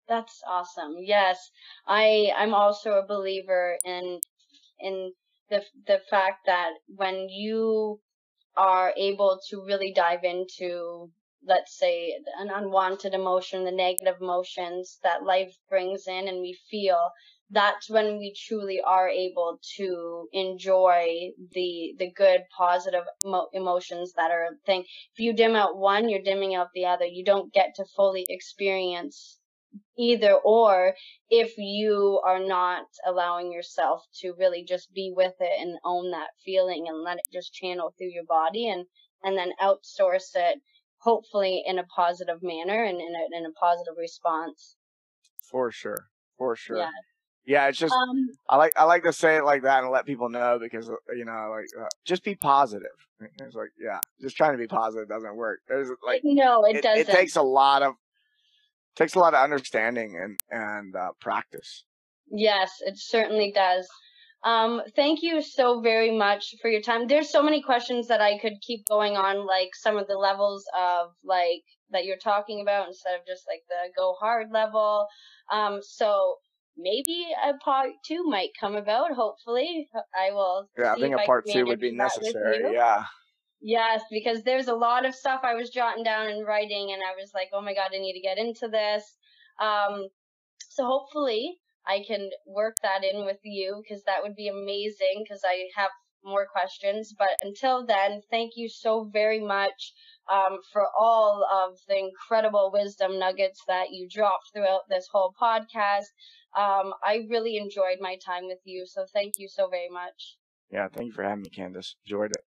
[0.08, 0.98] that's awesome.
[1.00, 1.50] Yes,
[1.88, 4.20] I I'm also a believer in
[4.80, 5.14] in
[5.50, 8.00] the the fact that when you
[8.56, 11.10] are able to really dive into
[11.48, 17.12] let's say an unwanted emotion, the negative emotions that life brings in and we feel,
[17.50, 24.32] that's when we truly are able to enjoy the the good positive mo- emotions that
[24.32, 24.82] are a thing.
[25.14, 27.06] If you dim out one you're dimming out the other.
[27.06, 29.40] You don't get to fully experience
[29.98, 30.94] either or
[31.30, 36.30] if you are not allowing yourself to really just be with it and own that
[36.44, 38.86] feeling and let it just channel through your body and
[39.24, 40.60] and then outsource it
[41.00, 44.76] hopefully in a positive manner and in a, in a positive response.
[45.50, 46.08] For sure.
[46.38, 46.78] For sure.
[46.78, 46.90] Yeah
[47.48, 50.06] yeah, it's just um, I like I like to say it like that and let
[50.06, 52.90] people know because you know like uh, just be positive.
[53.22, 55.62] It's like yeah, just trying to be positive doesn't work.
[55.70, 57.10] There's like no, it, it doesn't.
[57.10, 57.94] It takes a lot of
[58.98, 61.86] takes a lot of understanding and and uh, practice.
[62.30, 63.88] Yes, it certainly does.
[64.44, 67.08] Um, thank you so very much for your time.
[67.08, 70.66] There's so many questions that I could keep going on, like some of the levels
[70.78, 75.08] of like that you're talking about instead of just like the go hard level.
[75.50, 76.36] Um, so
[76.78, 79.12] maybe a part two might come about.
[79.12, 80.70] Hopefully, I will.
[80.78, 82.74] Yeah, I think a part two would be necessary.
[82.74, 83.06] Yeah.
[83.60, 87.20] Yes, because there's a lot of stuff I was jotting down and writing, and I
[87.20, 89.04] was like, oh my god, I need to get into this.
[89.60, 90.08] Um,
[90.70, 91.58] so hopefully
[91.88, 95.90] I can work that in with you because that would be amazing because I have
[96.24, 97.14] more questions.
[97.18, 99.94] But until then, thank you so very much
[100.32, 106.06] um, for all of the incredible wisdom nuggets that you dropped throughout this whole podcast.
[106.58, 110.38] Um, I really enjoyed my time with you, so thank you so very much.
[110.72, 111.96] Yeah, thank you for having me, Candace.
[112.06, 112.44] Enjoyed it.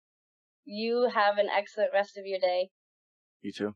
[0.64, 2.70] You have an excellent rest of your day.
[3.42, 3.74] You too.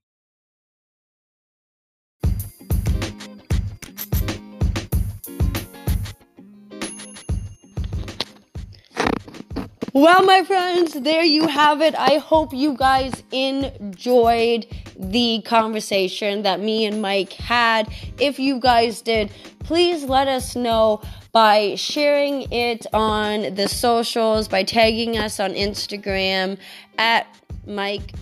[9.95, 11.95] Well, my friends, there you have it.
[11.95, 14.67] I hope you guys enjoyed
[14.99, 17.93] the conversation that me and Mike had.
[18.19, 24.63] If you guys did, please let us know by sharing it on the socials, by
[24.63, 26.57] tagging us on Instagram
[26.97, 27.27] at
[27.67, 28.15] Mike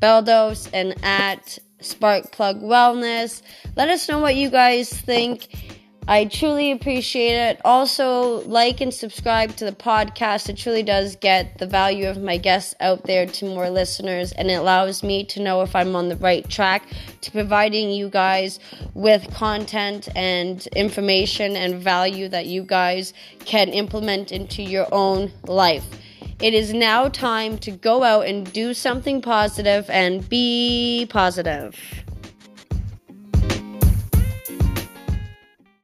[0.00, 3.40] Bledsoe and at Sparkplug Wellness.
[3.74, 5.79] Let us know what you guys think.
[6.10, 7.60] I truly appreciate it.
[7.64, 10.48] Also, like and subscribe to the podcast.
[10.48, 14.50] It truly does get the value of my guests out there to more listeners, and
[14.50, 16.82] it allows me to know if I'm on the right track
[17.20, 18.58] to providing you guys
[18.92, 25.86] with content and information and value that you guys can implement into your own life.
[26.40, 31.76] It is now time to go out and do something positive and be positive.